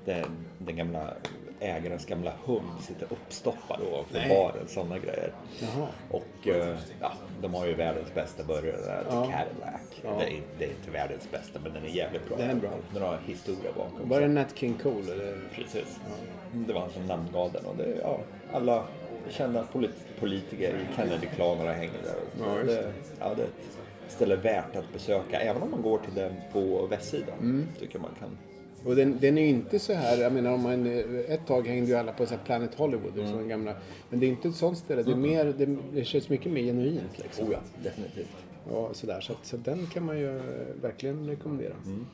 Den, 0.05 0.45
den 0.57 0.75
gamla 0.75 1.13
ägarens 1.59 2.05
gamla 2.05 2.33
hund 2.45 2.81
sitter 2.81 3.07
uppstoppad 3.09 3.79
ovanför 3.81 4.13
Nej. 4.19 4.29
baren. 4.29 4.67
Sådana 4.67 4.97
grejer. 4.99 5.33
Jaha. 5.59 5.87
Och 6.09 6.47
eh, 6.47 6.75
ja, 7.01 7.11
de 7.41 7.53
har 7.53 7.65
ju 7.65 7.73
världens 7.73 8.13
bästa 8.13 8.43
burgare 8.43 8.81
där, 8.81 9.05
Ja. 9.09 9.21
Cadillac. 9.31 9.81
Ja. 10.03 10.15
Det, 10.19 10.25
är, 10.25 10.41
det 10.59 10.65
är 10.65 10.69
inte 10.69 10.91
världens 10.91 11.31
bästa 11.31 11.59
men 11.63 11.73
den 11.73 11.83
är 11.83 11.87
jävligt 11.89 12.27
bra. 12.27 12.37
Den 12.37 12.49
är 12.49 12.55
bra. 12.55 12.71
Den 12.93 13.01
har 13.01 13.19
historia 13.25 13.71
bakom 13.77 14.09
Var 14.09 14.21
det. 14.21 14.27
Nat 14.27 14.57
King 14.57 14.73
Cole 14.83 15.11
eller? 15.11 15.37
Precis. 15.55 15.99
Det 16.51 16.73
var 16.73 16.81
han 16.81 16.89
som 16.89 17.05
namngav 17.05 17.51
den 17.51 17.65
och 17.65 17.77
det, 17.77 17.95
ja, 18.01 18.19
alla 18.53 18.83
kända 19.29 19.67
polit- 19.73 20.19
politiker 20.19 20.69
i 20.75 20.95
Kennedy-klanerna 20.95 21.71
hänger 21.73 21.93
där. 22.03 22.45
Ja, 22.45 22.63
det, 22.63 22.93
ja, 23.19 23.33
det 23.35 23.41
är 23.41 23.45
ett 23.45 23.51
ställe 24.07 24.35
värt 24.35 24.75
att 24.75 24.93
besöka 24.93 25.39
även 25.39 25.61
om 25.61 25.71
man 25.71 25.81
går 25.81 25.97
till 25.99 26.13
den 26.15 26.33
på 26.53 26.87
västsidan. 26.87 27.39
Mm. 27.39 27.67
Tycker 27.79 27.99
man 27.99 28.11
kan. 28.19 28.37
Och 28.85 28.95
den, 28.95 29.17
den 29.19 29.37
är 29.37 29.41
ju 29.41 29.47
inte 29.47 29.79
så 29.79 29.93
här, 29.93 30.17
jag 30.17 30.33
menar 30.33 30.53
om 30.53 30.61
man, 30.61 30.85
eh, 30.87 31.33
ett 31.33 31.47
tag 31.47 31.67
hängde 31.67 31.87
ju 31.91 31.95
alla 31.97 32.11
på 32.13 32.25
så 32.25 32.35
Planet 32.45 32.75
Hollywood, 32.75 33.17
liksom, 33.17 33.37
den 33.37 33.47
gamla. 33.47 33.73
Men 34.09 34.19
det 34.19 34.25
är 34.25 34.27
inte 34.27 34.47
ett 34.47 34.55
sånt 34.55 34.77
ställe, 34.77 35.03
det 35.03 35.11
är 35.11 35.15
mer, 35.15 35.45
det, 35.57 35.77
det 35.93 36.03
känns 36.05 36.29
mycket 36.29 36.51
mer 36.51 36.61
genuint 36.63 37.19
liksom. 37.23 37.47
Oh 37.47 37.51
ja, 37.53 37.59
definitivt. 37.83 38.35
Ja, 38.71 38.89
sådär. 38.93 39.21
Så, 39.21 39.33
så 39.43 39.57
den 39.57 39.87
kan 39.87 40.05
man 40.05 40.19
ju 40.19 40.37
eh, 40.37 40.43
verkligen 40.81 41.27
rekommendera. 41.27 41.73
Mm, 41.85 42.05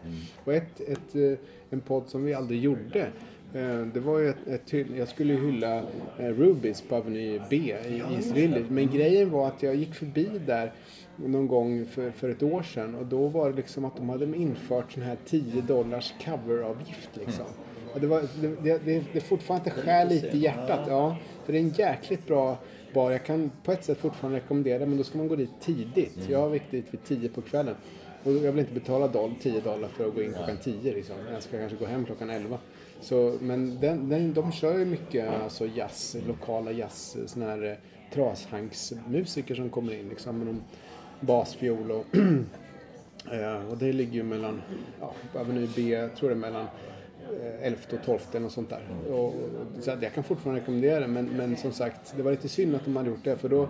Och 0.45 0.53
ett, 0.53 0.79
ett, 0.87 1.15
eh, 1.15 1.37
en 1.69 1.81
podd 1.81 2.03
som 2.07 2.23
vi 2.25 2.33
aldrig 2.33 2.59
gjorde. 2.61 3.07
Eh, 3.53 3.81
Det 3.93 3.99
var 3.99 4.19
ju 4.19 4.29
ett, 4.29 4.47
ett, 4.47 4.71
hyll- 4.73 4.97
jag 4.97 5.07
skulle 5.07 5.33
hylla 5.33 5.77
eh, 6.19 6.25
Rubies 6.25 6.81
på 6.81 6.95
Avenue 6.95 7.41
B 7.49 7.55
i 7.89 8.03
East 8.15 8.31
Village. 8.31 8.65
Men 8.71 8.87
grejen 8.87 9.29
var 9.29 9.47
att 9.47 9.63
jag 9.63 9.75
gick 9.75 9.93
förbi 9.95 10.29
där 10.45 10.71
någon 11.15 11.47
gång 11.47 11.85
för, 11.85 12.11
för 12.11 12.29
ett 12.29 12.43
år 12.43 12.63
sedan 12.63 12.95
och 12.95 13.05
då 13.05 13.27
var 13.27 13.49
det 13.49 13.55
liksom 13.55 13.85
att 13.85 13.95
de 13.97 14.09
hade 14.09 14.25
infört 14.37 14.91
sån 14.91 15.03
här 15.03 15.17
10 15.25 15.61
dollars 15.61 16.13
coveravgift 16.25 17.09
liksom. 17.13 17.45
Och 17.93 18.01
det, 18.01 18.07
var, 18.07 18.21
det, 18.63 18.77
det, 18.85 19.03
det, 19.13 19.21
fortfarande 19.21 19.69
skär 19.69 20.05
lite 20.05 20.27
i 20.27 20.39
hjärtat. 20.39 20.79
Ja, 20.87 21.17
för 21.45 21.53
det 21.53 21.59
är 21.59 21.63
en 21.63 21.69
jäkligt 21.69 22.27
bra 22.27 22.57
bar. 22.93 23.11
Jag 23.11 23.25
kan 23.25 23.51
på 23.63 23.71
ett 23.71 23.83
sätt 23.85 23.97
fortfarande 23.97 24.39
rekommendera 24.39 24.85
men 24.85 24.97
då 24.97 25.03
ska 25.03 25.17
man 25.17 25.27
gå 25.27 25.35
dit 25.35 25.49
tidigt. 25.61 26.17
Jag 26.29 26.53
gick 26.53 26.71
dit 26.71 26.85
vid 26.91 27.03
10 27.03 27.29
på 27.29 27.41
kvällen. 27.41 27.75
Och 28.23 28.31
jag 28.31 28.51
vill 28.51 28.59
inte 28.59 28.73
betala 28.73 29.07
doll, 29.07 29.33
10 29.41 29.61
dollar 29.61 29.87
för 29.87 30.07
att 30.07 30.15
gå 30.15 30.21
in 30.23 30.33
klockan 30.33 30.57
10 30.63 30.93
liksom. 30.93 31.15
Jag 31.33 31.43
ska 31.43 31.57
kanske 31.57 31.77
gå 31.77 31.85
hem 31.85 32.05
klockan 32.05 32.29
11. 32.29 32.57
Så, 33.01 33.37
men 33.41 33.79
den, 33.79 34.09
den, 34.09 34.33
de 34.33 34.51
kör 34.51 34.79
ju 34.79 34.85
mycket 34.85 35.29
alltså 35.29 35.67
jazz, 35.67 36.17
lokala 36.27 36.71
jazz, 36.71 37.17
såna 37.25 37.45
här 37.45 37.63
eh, 37.63 38.13
trashanksmusiker 38.13 39.55
som 39.55 39.69
kommer 39.69 39.99
in 39.99 40.09
liksom 40.09 40.37
med 40.37 40.47
någon 40.47 40.63
basfiol 41.19 41.91
och 41.91 42.05
Eh, 43.31 43.71
och 43.71 43.77
det 43.77 43.93
ligger 43.93 44.13
ju 44.13 44.23
mellan, 44.23 44.61
ja, 44.99 45.13
på 45.33 45.39
Avenue 45.39 45.67
B, 45.75 46.07
tror 46.19 46.29
det 46.29 46.35
är 46.35 46.39
mellan 46.39 46.65
eh, 47.41 47.65
11 47.67 47.81
och 47.91 48.05
12 48.05 48.19
eller 48.31 48.39
något 48.39 48.51
sånt 48.51 48.69
där. 48.69 48.81
Och, 49.09 49.25
och, 49.25 49.33
så 49.81 49.97
jag 50.01 50.13
kan 50.13 50.23
fortfarande 50.23 50.61
rekommendera 50.61 50.99
det 50.99 51.07
men, 51.07 51.25
men 51.25 51.57
som 51.57 51.71
sagt, 51.71 52.13
det 52.17 52.23
var 52.23 52.31
lite 52.31 52.49
synd 52.49 52.75
att 52.75 52.85
de 52.85 52.95
hade 52.95 53.09
gjort 53.09 53.23
det 53.23 53.37
för 53.37 53.49
då 53.49 53.69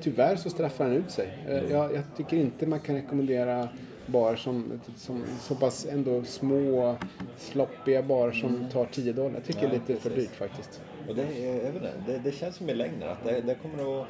tyvärr 0.00 0.36
så 0.36 0.50
straffar 0.50 0.84
den 0.84 0.94
ut 0.96 1.10
sig. 1.10 1.38
Eh, 1.48 1.70
jag, 1.70 1.94
jag 1.94 2.02
tycker 2.16 2.36
inte 2.36 2.66
man 2.66 2.80
kan 2.80 2.94
rekommendera 2.94 3.68
barer 4.10 4.36
som, 4.36 4.80
som 4.96 5.22
så 5.40 5.54
pass 5.54 5.86
ändå 5.90 6.22
små, 6.24 6.96
sloppiga 7.38 8.02
barer 8.02 8.32
som 8.32 8.68
tar 8.72 8.84
10 8.84 9.12
dollar. 9.12 9.34
Jag 9.34 9.44
tycker 9.44 9.60
det 9.60 9.66
är 9.66 9.72
lite 9.72 9.96
för 10.00 10.10
precis. 10.10 10.28
dyrt 10.28 10.38
faktiskt. 10.38 10.80
Och 11.08 11.14
det, 11.16 11.22
är, 11.22 11.54
jag 11.64 11.72
vet 11.72 11.74
inte, 11.74 11.92
det, 12.06 12.18
det 12.24 12.32
känns 12.32 12.56
som 12.56 12.70
i 12.70 12.74
längden 12.74 13.08
att 13.08 13.24
det, 13.24 13.40
det 13.40 13.54
kommer 13.54 14.00
att 14.02 14.06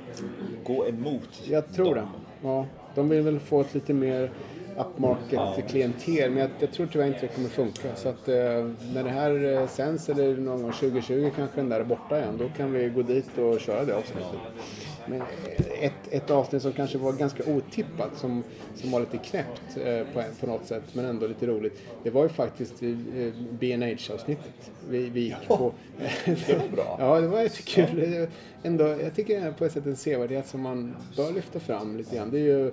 gå 0.64 0.86
emot 0.88 1.42
Jag 1.48 1.72
tror 1.74 1.94
dem. 1.94 2.08
det. 2.42 2.48
Ja, 2.48 2.66
de 2.94 3.08
vill 3.08 3.22
väl 3.22 3.40
få 3.40 3.60
ett 3.60 3.74
lite 3.74 3.94
mer 3.94 4.30
upmarket 4.78 5.32
Ja. 5.32 5.56
klientel. 5.68 6.30
Men 6.30 6.38
jag, 6.40 6.50
jag 6.58 6.72
tror 6.72 6.86
tyvärr 6.92 7.06
inte 7.06 7.20
det 7.20 7.28
kommer 7.28 7.48
funka. 7.48 7.96
Så 7.96 8.08
att 8.08 8.28
eh, 8.28 8.34
när 8.94 9.04
det 9.04 9.10
här 9.10 9.44
eh, 9.62 9.66
sänds 9.68 10.08
eller 10.08 10.36
någon 10.36 10.62
gång 10.62 10.72
2020 10.72 11.30
kanske 11.36 11.56
den 11.60 11.68
där 11.68 11.80
är 11.80 11.84
borta 11.84 12.18
igen. 12.18 12.36
Då 12.38 12.48
kan 12.56 12.72
vi 12.72 12.88
gå 12.88 13.02
dit 13.02 13.38
och 13.38 13.60
köra 13.60 13.84
det 13.84 13.94
avsnittet. 13.96 14.26
Men 15.10 15.20
eh, 15.20 15.84
ett, 15.84 15.92
ett 16.10 16.30
avsnitt 16.30 16.62
som 16.62 16.72
kanske 16.72 16.98
var 16.98 17.12
ganska 17.12 17.42
otippat, 17.44 18.16
som, 18.16 18.42
som 18.74 18.90
var 18.90 19.00
lite 19.00 19.18
knäppt 19.18 19.76
eh, 19.84 20.04
på, 20.14 20.22
på 20.40 20.46
något 20.46 20.66
sätt, 20.66 20.82
men 20.92 21.04
ändå 21.04 21.26
lite 21.26 21.46
roligt. 21.46 21.80
Det 22.02 22.10
var 22.10 22.22
ju 22.22 22.28
faktiskt 22.28 22.82
eh, 22.82 22.88
B&H 23.50 24.14
avsnittet 24.14 24.70
Vi, 24.88 25.08
vi 25.08 25.20
gick 25.20 25.48
på. 25.48 25.72
det 26.24 26.58
var 26.58 26.68
bra. 26.76 26.96
Ja, 27.00 27.20
det 27.20 27.28
var 27.28 27.42
jättekul. 27.42 28.26
Ändå, 28.62 28.84
jag 28.84 29.14
tycker 29.14 29.52
på 29.52 29.64
ett 29.64 29.72
sätt 29.72 29.86
en 29.86 29.96
sevärdhet 29.96 30.48
som 30.48 30.60
man 30.60 30.96
bör 31.16 31.32
lyfta 31.32 31.60
fram 31.60 31.96
lite 31.96 32.16
grann. 32.16 32.30
Det 32.30 32.38
är 32.38 32.44
ju, 32.44 32.72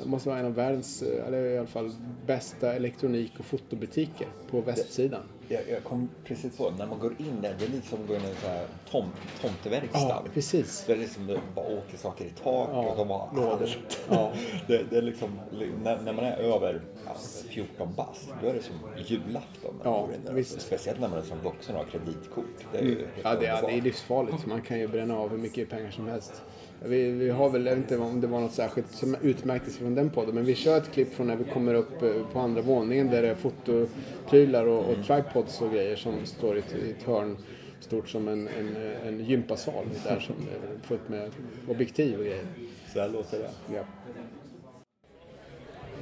det 0.00 0.08
måste 0.08 0.28
vara 0.28 0.38
en 0.38 0.46
av 0.46 0.54
världens, 0.54 1.02
eh, 1.02 1.26
eller 1.26 1.44
i 1.44 1.58
alla 1.58 1.66
fall 1.66 1.92
bästa 2.26 2.72
elektronik 2.72 3.32
och 3.38 3.44
fotobutiker 3.44 4.28
på 4.50 4.60
västsidan. 4.60 5.22
Jag, 5.48 5.62
jag 5.70 5.84
kom 5.84 6.08
precis 6.24 6.56
på, 6.56 6.70
när 6.78 6.86
man 6.86 6.98
går 6.98 7.14
in 7.18 7.40
där, 7.42 7.54
det 7.58 7.64
är 7.64 7.68
lite 7.68 7.86
som 7.88 8.02
att 8.02 8.08
gå 8.08 8.14
in 8.14 8.20
i 8.20 8.28
en 8.28 8.34
sån 8.34 8.50
här 8.50 8.66
tom, 8.90 9.04
tomteverkstad. 9.40 9.98
Ja, 10.08 10.24
precis. 10.34 10.84
Det 10.86 10.92
är 10.92 10.96
liksom 10.96 11.26
det 11.26 11.40
bara 11.54 11.66
åker 11.66 11.96
saker 11.96 12.24
i 12.24 12.28
tak 12.28 12.68
Ja, 12.72 12.88
och 12.90 12.96
de 12.96 13.10
har 13.10 13.28
lådor. 13.36 13.68
Ja. 14.10 14.32
det, 14.66 14.82
det 14.90 14.96
är 14.96 15.02
liksom, 15.02 15.40
när, 15.82 16.00
när 16.00 16.12
man 16.12 16.24
är 16.24 16.36
över 16.36 16.82
ja, 17.06 17.16
14 17.48 17.94
bast, 17.96 18.28
då 18.42 18.48
är 18.48 18.54
det 18.54 18.62
som 18.62 18.74
julafton. 19.06 19.74
Ja, 19.84 20.08
där. 20.26 20.32
visst. 20.32 20.60
Speciellt 20.60 21.00
när 21.00 21.08
man 21.08 21.18
är 21.18 21.22
som 21.22 21.38
vuxen 21.38 21.76
och 21.76 21.84
har 21.84 21.90
kreditkort. 21.90 22.44
Det 22.72 22.78
är 22.78 22.82
ju 22.82 22.92
Mm. 22.92 23.06
Ja, 23.22 23.34
det, 23.34 23.46
ja, 23.46 23.60
det 23.66 23.72
är 23.72 23.80
livsfarligt. 23.80 24.46
Man 24.46 24.62
kan 24.62 24.78
ju 24.78 24.88
bränna 24.88 25.18
av 25.18 25.30
hur 25.30 25.38
mycket 25.38 25.70
pengar 25.70 25.90
som 25.90 26.08
helst. 26.08 26.42
Vi, 26.84 27.10
vi 27.10 27.30
har 27.30 27.50
väl, 27.50 27.66
jag 27.66 27.76
vet 27.76 27.90
inte 27.90 28.04
om 28.04 28.20
det 28.20 28.26
var 28.26 28.40
något 28.40 28.52
särskilt 28.52 28.92
som 28.92 29.16
utmärkte 29.22 29.70
sig 29.70 29.80
från 29.80 29.94
den 29.94 30.10
podden, 30.10 30.34
men 30.34 30.44
vi 30.44 30.54
kör 30.54 30.76
ett 30.76 30.92
klipp 30.92 31.14
från 31.14 31.26
när 31.26 31.36
vi 31.36 31.44
kommer 31.44 31.74
upp 31.74 32.02
eh, 32.02 32.10
på 32.32 32.40
andra 32.40 32.62
våningen 32.62 33.10
där 33.10 33.22
det 33.22 33.28
är 33.28 33.34
fotoprylar 33.34 34.66
och, 34.66 34.90
och 34.90 35.06
tripods 35.06 35.60
och 35.60 35.72
grejer 35.72 35.96
som 35.96 36.14
står 36.24 36.56
i 36.56 36.58
ett, 36.58 36.74
i 36.74 36.90
ett 36.90 37.02
hörn 37.02 37.36
stort 37.80 38.08
som 38.08 38.28
en, 38.28 38.48
en, 38.48 38.76
en 39.06 39.24
gympasal 39.24 39.84
där 40.04 40.20
som 40.20 40.34
är 40.34 40.86
fullt 40.86 41.08
med 41.08 41.30
objektiv 41.68 42.18
och 42.18 42.24
grejer. 42.24 42.46
Så 42.92 43.00
här 43.00 43.08
låter 43.08 43.38
det. 43.38 43.74
Ja. 43.74 43.84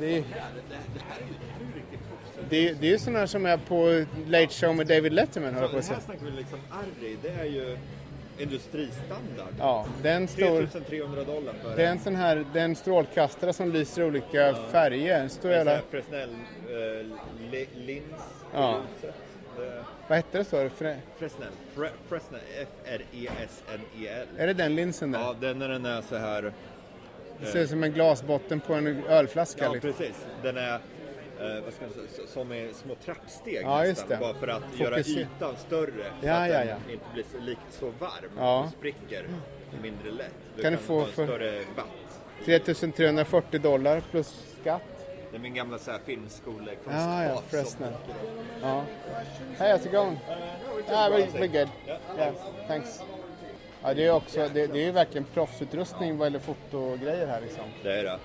Det 0.01 0.19
är, 0.19 0.25
det, 2.51 2.73
det 2.73 2.87
är 2.87 2.91
ju 2.91 2.99
sådana 2.99 3.19
här 3.19 3.27
som 3.27 3.47
är 3.47 3.57
på 3.57 4.05
Late 4.27 4.55
Show 4.55 4.77
med 4.77 4.87
David 4.87 5.13
Letterman, 5.13 5.55
höll 5.55 5.63
jag 5.63 5.71
på 5.73 5.79
att 5.79 5.85
säga. 5.85 6.01
snackar 6.01 6.25
vi 6.25 6.31
liksom 6.31 6.59
Arri, 6.71 7.17
det 7.23 7.29
är 7.29 7.45
ju 7.45 7.77
industristandard. 8.41 9.55
Ja, 9.59 9.87
den 10.03 10.29
står... 10.29 10.59
3300 10.61 11.25
dollar 11.25 11.53
för 11.63 11.77
Det 11.77 11.83
är 11.87 11.91
en 11.91 11.99
sån 12.01 12.17
här, 12.17 12.45
det 12.53 12.61
är 12.61 12.65
en 12.65 12.77
strålkastare 12.77 13.53
som 13.53 13.73
lyser 13.73 14.03
i 14.03 14.05
olika 14.05 14.55
färger. 14.55 15.29
Stor 15.29 15.51
jävla, 15.51 15.81
Fresnel 15.91 16.29
uh, 16.71 17.67
lins 17.75 18.05
Ja. 18.55 18.81
Det- 19.03 19.85
vad 20.09 20.17
hette 20.17 20.39
det 20.39 20.45
så? 20.45 20.57
Fre- 20.57 20.97
Fresnel, 21.19 21.49
Fre, 21.75 21.91
Fresnel, 22.09 22.41
F-R-E-S-N-E-L. 22.61 24.27
Är 24.39 24.47
det 24.47 24.53
den 24.55 24.75
linsen 24.75 25.13
där? 25.13 25.21
Ja, 25.21 25.35
den 25.41 25.59
när 25.59 25.69
den 25.69 25.87
är 25.87 26.03
så 26.03 26.17
här. 26.17 26.53
Det 27.41 27.47
ser 27.47 27.59
ut 27.61 27.71
som 27.71 27.83
en 27.85 27.93
glasbotten 27.93 28.61
på 28.61 28.75
en 28.75 29.05
ölflaska. 29.05 29.65
Ja, 29.65 29.73
liksom. 29.73 29.93
precis. 29.93 30.27
Den 30.43 30.57
är 30.57 30.79
eh, 31.41 31.65
vad 31.65 31.73
ska 31.75 31.85
man 31.85 31.95
säga, 31.95 32.27
som 32.29 32.53
är 32.53 32.73
små 32.73 32.95
trappsteg 32.95 33.63
Ja, 33.65 33.83
nästan. 33.83 34.21
Bara 34.21 34.35
för 34.35 34.49
att 34.49 34.63
göra 34.81 34.97
Fokuser- 34.97 35.21
ytan 35.37 35.57
större. 35.57 35.93
så 36.21 36.27
Ja, 36.27 36.35
att 36.45 36.51
ja, 36.51 36.59
den 36.59 36.69
ja. 36.69 36.93
inte 36.93 37.05
blir 37.15 37.25
så, 37.33 37.39
lik, 37.45 37.59
så 37.71 37.87
varm 37.87 38.31
Ja. 38.39 38.65
och 38.65 38.71
spricker 38.71 39.27
mindre 39.83 40.11
lätt. 40.11 40.35
Du 40.57 40.63
Kan 40.63 40.73
du 40.73 40.79
få 40.79 41.05
för- 41.05 41.27
större 41.27 41.59
watt. 41.77 41.87
3340 42.45 43.59
dollar 43.61 44.01
plus 44.11 44.45
skatt. 44.61 44.83
Det 45.31 45.37
är 45.37 45.41
min 45.41 45.55
gamla 45.55 45.79
så 45.79 45.91
här 45.91 45.99
filmskolekunskap. 46.07 46.93
Ja, 46.95 47.25
ja, 47.25 47.43
Fresnel. 47.49 47.93
Ja. 48.63 48.85
Hey, 49.59 49.73
how's 49.73 49.87
it 49.87 49.93
going? 49.93 50.19
Yeah, 50.89 51.13
we're, 51.13 51.27
we're 51.33 51.47
good. 51.47 51.69
Yeah, 52.19 52.33
thanks. 52.67 53.01
Ja, 53.83 53.95
det 53.95 54.07
är 54.07 54.13
också, 54.15 54.49
det, 54.55 54.67
det 54.67 54.81
är 54.81 54.85
ju 54.85 54.91
verkligen 54.93 55.25
proffsutrustning 55.25 56.19
vad 56.19 56.27
gäller 56.27 56.39
fotogrejer 56.39 57.27
här 57.27 57.41
liksom. 57.41 57.65
Det 57.83 57.93
är 58.01 58.05
det. 58.05 58.19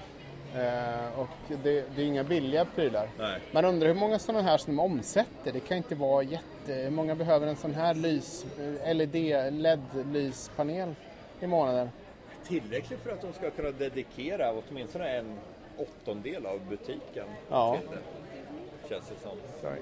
Eh, 0.56 1.20
och 1.20 1.28
det, 1.64 1.86
det 1.96 2.02
är 2.02 2.06
inga 2.06 2.24
billiga 2.24 2.66
prylar. 2.66 3.10
Nej. 3.20 3.40
Man 3.52 3.66
undrar 3.66 3.88
hur 3.88 3.96
många 3.96 4.20
sådana 4.20 4.42
här 4.44 4.58
som 4.58 4.76
de 4.76 4.80
omsätter. 4.84 5.52
Det 5.52 5.60
kan 5.60 5.78
inte 5.78 5.96
vara 5.96 6.24
jätte... 6.24 6.74
Hur 6.74 6.90
många 6.90 7.16
behöver 7.16 7.48
en 7.48 7.56
sån 7.56 7.74
här 7.74 7.94
lys, 7.94 8.46
eh, 8.84 8.96
LED, 8.96 9.16
LED-lyspanel 9.54 10.96
i 11.40 11.48
månaden? 11.48 11.90
Tillräckligt 12.48 13.00
för 13.00 13.12
att 13.12 13.22
de 13.22 13.34
ska 13.34 13.50
kunna 13.50 13.72
dedikera 13.72 14.54
åtminstone 14.70 15.10
en 15.10 15.38
åttondel 15.78 16.46
av 16.46 16.60
butiken 16.70 17.26
Ja. 17.50 17.78
till 17.80 17.90
det. 17.90 18.90
Känns 18.90 19.06
det 19.08 19.16
som. 19.30 19.38
Sorry. 19.62 19.80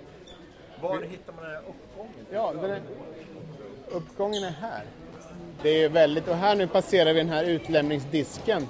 Var 0.81 1.01
hittar 1.01 1.33
man 1.33 1.43
den 1.43 1.51
här 1.53 1.59
uppgången? 1.62 2.25
Ja, 2.31 2.53
den 2.53 2.71
är, 2.71 2.81
uppgången 3.91 4.43
är 4.43 4.49
här. 4.51 4.83
Det 5.62 5.69
är 5.83 5.89
väldigt... 5.89 6.27
Och 6.27 6.36
här 6.36 6.55
nu 6.55 6.67
passerar 6.67 7.13
vi 7.13 7.19
den 7.19 7.29
här 7.29 7.43
utlämningsdisken. 7.43 8.67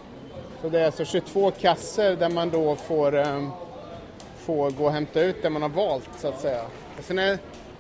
Så 0.64 0.70
det 0.70 0.80
är 0.80 0.86
alltså 0.86 1.06
22 1.06 1.52
kasser 1.52 2.16
där 2.16 2.30
man 2.30 2.50
då 2.50 2.76
får, 2.76 3.16
eh, 3.16 3.50
får 4.38 4.72
gå 4.72 4.86
och 4.86 4.92
hämta 4.92 5.22
ut 5.22 5.36
det 5.42 5.50
man 5.50 5.62
har 5.62 5.70
valt 5.70 6.10
så 6.18 6.28
att 6.28 6.40
säga. 6.40 6.64
Och 6.98 7.04
sen 7.04 7.20
är 7.20 7.38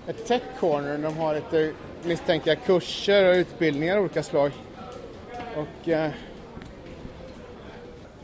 ett 0.07 0.25
tech 0.25 0.41
corner. 0.59 0.97
De 0.97 1.17
har 1.17 1.35
lite 1.35 1.73
misstänker 2.03 2.51
jag 2.51 2.63
kurser 2.63 3.29
och 3.29 3.35
utbildningar 3.35 3.97
av 3.97 4.03
olika 4.03 4.23
slag. 4.23 4.51
Och 5.55 5.89
eh, 5.89 6.11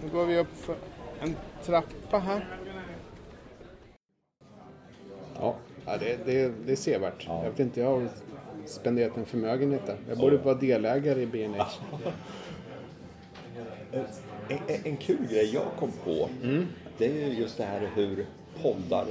nu 0.03 0.09
går 0.09 0.25
vi 0.25 0.37
upp 0.37 0.55
för 0.55 0.75
en 1.21 1.35
trappa 1.63 2.19
här. 2.19 2.47
Ja, 5.39 5.55
ja 5.85 5.97
det, 5.97 6.25
det, 6.25 6.51
det 6.65 6.71
är 6.71 6.75
sevärt. 6.75 7.27
Jag 7.27 7.49
vet 7.49 7.59
inte, 7.59 7.79
jag 7.79 7.87
har 7.87 8.09
spenderat 8.65 9.17
en 9.17 9.25
förmögenhet 9.25 9.85
där. 9.85 9.97
Jag 10.09 10.17
borde 10.17 10.37
vara 10.37 10.55
delägare 10.55 11.21
i 11.21 11.25
B&H. 11.25 11.65
En, 14.49 14.59
en, 14.83 14.97
kul 14.97 15.27
grej 15.29 15.51
jag 15.53 15.65
kom 15.79 15.91
på, 16.03 16.29
Mm. 16.43 16.65
det 16.97 17.05
är 17.05 17.27
ju 17.27 17.33
just 17.33 17.57
det 17.57 17.63
här 17.63 17.89
hur 17.95 18.25
poddar 18.61 19.05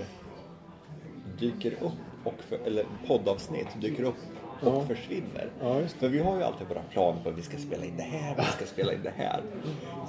dyker 1.38 1.72
upp, 1.72 1.92
och 2.24 2.35
för, 2.48 2.59
eller 2.66 2.85
poddavsnitt 3.07 3.66
dyker 3.81 4.03
upp 4.05 4.14
och 4.61 4.66
Ja. 4.74 4.85
försvinner. 4.87 5.51
Ja. 5.61 5.81
För 5.98 6.09
vi 6.09 6.18
har 6.18 6.37
ju 6.37 6.42
alltid 6.42 6.66
våra 6.68 6.83
planer 6.83 7.22
på 7.22 7.29
att 7.29 7.38
vi 7.38 7.42
ska 7.42 7.57
spela 7.59 7.85
in 7.85 7.96
det 7.96 8.03
här, 8.03 8.37
vi 8.37 8.42
ska 8.42 8.66
spela 8.66 8.92
in 8.92 9.03
det 9.03 9.12
här. 9.16 9.40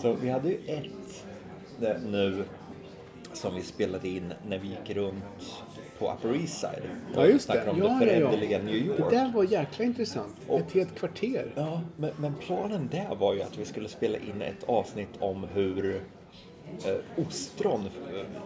Så 0.02 0.14
vi 0.14 0.30
hade 0.30 0.50
ju 0.50 0.58
ett 0.68 1.26
det, 1.80 2.00
nu 2.08 2.44
som 3.34 3.56
vi 3.56 3.62
spelade 3.64 4.08
in 4.08 4.34
när 4.48 4.58
vi 4.58 4.68
gick 4.68 4.96
runt 4.98 5.64
på 6.00 6.12
Upper 6.14 6.36
East 6.42 6.60
Side. 6.60 6.82
Ja, 7.16 7.26
just 7.26 7.48
det. 7.48 7.70
Om 7.70 7.78
Ja, 7.78 7.84
det 7.84 7.90
ja, 7.90 7.94
ja. 7.94 8.00
föränderliga 8.00 8.60
New 8.60 8.76
York. 8.76 8.98
Det 9.10 9.16
där 9.16 9.32
var 9.32 9.44
jäkla 9.44 9.86
intressant. 9.86 10.36
Ett 10.50 10.72
helt 10.72 10.96
kvarter. 11.00 11.52
Ja, 11.56 11.82
men, 11.98 12.12
men 12.18 12.34
planen 12.36 12.90
där 12.92 13.16
var 13.16 13.34
ju 13.34 13.42
att 13.42 13.58
vi 13.58 13.66
skulle 13.66 13.90
spela 13.90 14.18
in 14.18 14.42
ett 14.42 14.64
avsnitt 14.70 15.10
om 15.20 15.48
hur 15.54 16.02
eh, 16.86 17.24
ostron 17.28 17.90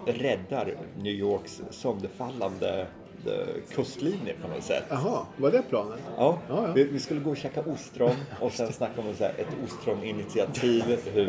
eh, 0.07 0.13
räddar 0.13 0.75
New 0.97 1.13
Yorks 1.13 1.61
sönderfallande 1.69 2.87
eh, 3.25 3.31
kustlinje 3.75 4.33
på 4.41 4.47
något 4.47 4.63
sätt. 4.63 4.83
Jaha, 4.89 5.25
var 5.37 5.51
det 5.51 5.61
planen? 5.69 5.97
Ja, 6.17 6.37
Ja, 6.49 6.67
ja. 6.67 6.73
Vi, 6.73 6.83
vi 6.83 6.99
skulle 6.99 7.19
gå 7.19 7.29
och 7.29 7.37
käka 7.37 7.61
ostron 7.61 8.15
och 8.39 8.51
sen 8.51 8.73
snacka 8.73 9.01
om 9.01 9.07
så 9.17 9.23
här, 9.23 9.33
ett 9.37 9.55
ostroninitiativ. 9.65 10.83
Hur 11.13 11.25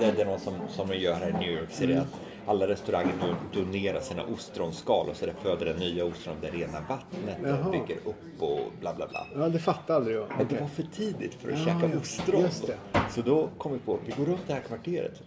det, 0.00 0.12
det 0.16 0.22
är 0.22 0.26
någon 0.26 0.40
som, 0.40 0.54
som 0.68 0.94
gör 0.94 1.14
här 1.14 1.28
i 1.28 1.32
New 1.32 1.50
York. 1.58 1.68
Det 1.78 1.84
Mm. 1.84 2.04
Att 2.42 2.48
alla 2.48 2.66
restauranger 2.66 3.12
nu 3.22 3.60
donerar 3.62 4.00
sina 4.00 4.22
ostronskal 4.24 5.08
och 5.08 5.16
så 5.16 5.26
det 5.26 5.34
föder 5.42 5.66
det 5.66 5.78
nya 5.78 6.04
ostron, 6.04 6.36
det 6.40 6.48
rena 6.50 6.80
vattnet 6.88 7.38
Jaha. 7.44 7.64
och 7.64 7.70
bygger 7.72 7.96
upp 8.04 8.42
och 8.42 8.60
bla 8.80 8.94
bla 8.94 9.06
bla. 9.06 9.26
Ja, 9.34 9.48
det 9.48 9.58
fattade 9.58 9.96
aldrig 9.96 10.16
jag. 10.16 10.26
Men 10.38 10.46
det 10.48 10.60
var 10.60 10.66
för 10.68 10.82
tidigt 10.82 11.34
för 11.34 11.52
att 11.52 11.58
Ja, 11.58 11.64
käka 11.80 11.98
ostron. 11.98 12.48
Så 13.10 13.22
då 13.22 13.48
kom 13.58 13.72
vi 13.72 13.78
på, 13.78 13.98
vi 14.06 14.12
går 14.12 14.24
runt 14.24 14.40
det 14.46 14.52
här 14.54 14.60
kvarteret. 14.60 15.22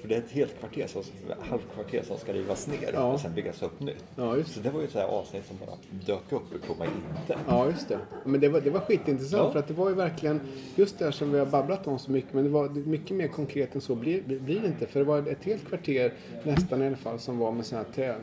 För 0.00 0.08
det 0.08 0.14
är 0.14 0.18
ett 0.18 0.30
helt 0.30 0.58
kvarter, 0.60 0.86
som, 0.86 1.02
halvkvarter 1.40 2.02
som 2.02 2.16
ska 2.18 2.32
rivas 2.32 2.66
ner 2.66 2.90
Ja. 2.92 3.12
och 3.12 3.20
sen 3.20 3.34
byggas 3.34 3.62
upp 3.62 3.80
nytt. 3.80 4.04
Ja, 4.16 4.36
just 4.36 4.54
Så 4.54 4.60
det 4.60 4.70
var 4.70 4.80
ju 4.80 4.86
ett 4.86 4.96
avsnitt 4.96 5.46
som 5.46 5.56
bara 5.66 5.76
dök 6.06 6.32
upp 6.32 6.54
ur 6.54 6.58
tomma 6.66 6.84
intet. 6.84 7.36
Ja, 7.48 7.66
just 7.66 7.88
det. 7.88 7.98
Men 8.24 8.40
det 8.40 8.48
var, 8.48 8.60
det 8.60 8.70
var 8.70 8.80
skitintressant 8.80 9.42
Ja. 9.44 9.52
för 9.52 9.58
att 9.58 9.68
det 9.68 9.74
var 9.74 9.88
ju 9.88 9.94
verkligen 9.94 10.40
just 10.76 10.98
det 10.98 11.04
här 11.04 11.12
som 11.12 11.32
vi 11.32 11.38
har 11.38 11.46
babblat 11.46 11.86
om 11.86 11.98
så 11.98 12.10
mycket. 12.10 12.32
Men 12.34 12.44
det 12.44 12.50
var 12.50 12.68
det- 12.68 12.80
mycket 12.86 13.16
mer 13.16 13.28
konkret 13.28 13.74
än 13.74 13.80
så 13.80 13.94
blir, 13.94 14.22
blir 14.22 14.60
det 14.60 14.66
inte. 14.66 14.86
För 14.86 15.00
det 15.00 15.06
var 15.06 15.18
ett 15.18 15.44
helt 15.44 15.68
kvarter 15.68 16.12
nästan 16.42 16.82
i 16.82 16.86
alla 16.86 16.96
fall 16.96 17.18
som 17.18 17.38
var 17.38 17.52
med 17.52 17.66
sådana 17.66 17.84
här 17.86 17.94
trä, 17.94 18.14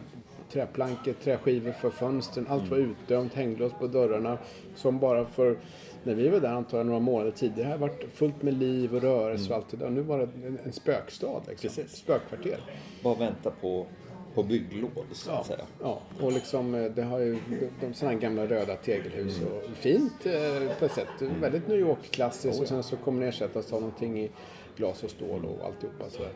träplankor, 0.52 1.14
träskivor 1.24 1.72
för 1.72 1.90
fönstren. 1.90 2.48
Allt 2.50 2.70
var 2.70 2.78
utdömt, 2.78 3.34
hänglås 3.34 3.72
på 3.80 3.88
dörrarna. 3.88 4.38
Som 4.76 5.00
bara 5.00 5.26
för, 5.26 5.58
när 6.06 6.14
vi 6.16 6.30
var 6.30 6.40
där 6.40 6.50
antar 6.50 6.78
jag 6.78 6.86
några 6.88 7.00
månader 7.00 7.32
tidigare, 7.32 7.68
här 7.70 7.78
varit 7.78 8.06
fullt 8.14 8.42
med 8.42 8.54
liv 8.54 8.96
och 8.96 9.02
rörelse 9.02 9.50
och 9.50 9.56
allt 9.56 9.70
det 9.70 9.78
där. 9.78 9.90
Nu 9.90 10.02
var 10.02 10.18
det 10.20 10.24
en, 10.48 10.60
en 10.66 10.72
spökstad 10.74 11.42
liksom. 11.50 11.70
Precis. 11.70 11.96
Spökkvarter. 11.98 12.58
Bara 13.04 13.16
vänta 13.16 13.52
på, 13.62 13.86
på 14.34 14.44
bygglov 14.44 14.90
så 15.12 15.32
att 15.32 15.46
säga. 15.46 15.60
Ja, 15.82 16.00
och 16.22 16.32
liksom 16.32 16.76
eh, 16.76 16.84
det 16.92 17.04
har 17.04 17.20
ju 17.20 17.38
de, 17.82 17.94
sådana 17.94 18.18
gamla 18.18 18.46
röda 18.46 18.76
tegelhus 18.76 19.42
och 19.42 19.70
fint 19.78 20.26
eh, 20.26 20.78
på 20.80 20.86
ett 20.86 20.92
sätt. 20.92 21.08
Väldigt 21.42 21.68
New 21.68 21.80
York-klassiskt 21.80 22.62
och 22.62 22.68
sen 22.68 22.84
så 22.84 22.96
kommer 22.98 23.22
det 23.22 23.28
ersättas 23.28 23.74
av 23.74 23.82
någonting 23.82 24.20
i 24.20 24.30
glas 24.78 25.04
och 25.04 25.10
stål 25.10 25.46
och 25.46 25.66
alltihopa 25.66 26.10
sådär. 26.10 26.32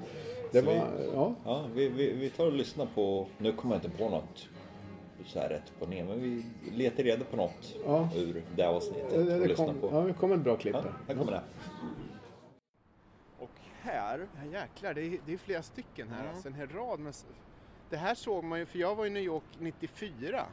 Det 0.51 0.59
Så 0.59 0.65
var, 0.65 0.73
vi- 0.73 1.09
ja. 1.13 1.35
Ja, 1.45 1.65
vi, 1.75 1.89
vi, 1.89 2.13
vi 2.13 2.29
tar 2.29 2.45
och 2.45 2.53
lyssnar 2.53 2.87
på, 2.95 3.27
nu 3.37 3.51
kommer 3.51 3.75
jag 3.75 3.83
inte 3.85 3.97
på 3.97 4.09
något 4.09 4.47
så 5.27 5.39
här 5.39 5.49
rätt 5.49 5.73
på 5.79 5.85
ner, 5.85 6.03
men 6.03 6.21
vi 6.21 6.43
letar 6.71 7.03
reda 7.03 7.25
på 7.25 7.35
något 7.37 7.75
Ja. 7.85 8.09
ur 8.15 8.43
det 8.55 8.63
avsnittet 8.63 9.09
Det, 9.09 9.23
det, 9.39 9.47
lyssnar 9.47 9.65
kom, 9.65 9.79
på. 9.81 9.89
ja, 9.91 10.01
det 10.01 10.13
kom 10.13 10.31
ett 10.31 10.39
bra 10.39 10.55
klipp 10.57 10.75
Ja, 10.75 10.83
här 11.07 11.15
kommer 11.15 11.31
det. 11.31 11.41
Och 13.39 13.49
här, 13.81 14.27
Ja, 14.51 14.59
jäklar, 14.59 14.93
det 14.93 15.01
är, 15.01 15.17
det 15.25 15.33
är 15.33 15.37
flera 15.37 15.61
stycken 15.63 16.09
här. 16.09 16.27
Alltså, 16.29 16.47
en 16.47 16.53
hel 16.53 16.67
rad. 16.69 16.99
Med, 16.99 17.15
det 17.89 17.97
här 17.97 18.15
såg 18.15 18.43
man 18.43 18.59
ju, 18.59 18.65
för 18.65 18.79
jag 18.79 18.95
var 18.95 19.05
i 19.05 19.09
New 19.09 19.23
York 19.23 19.43
94. 19.59 20.45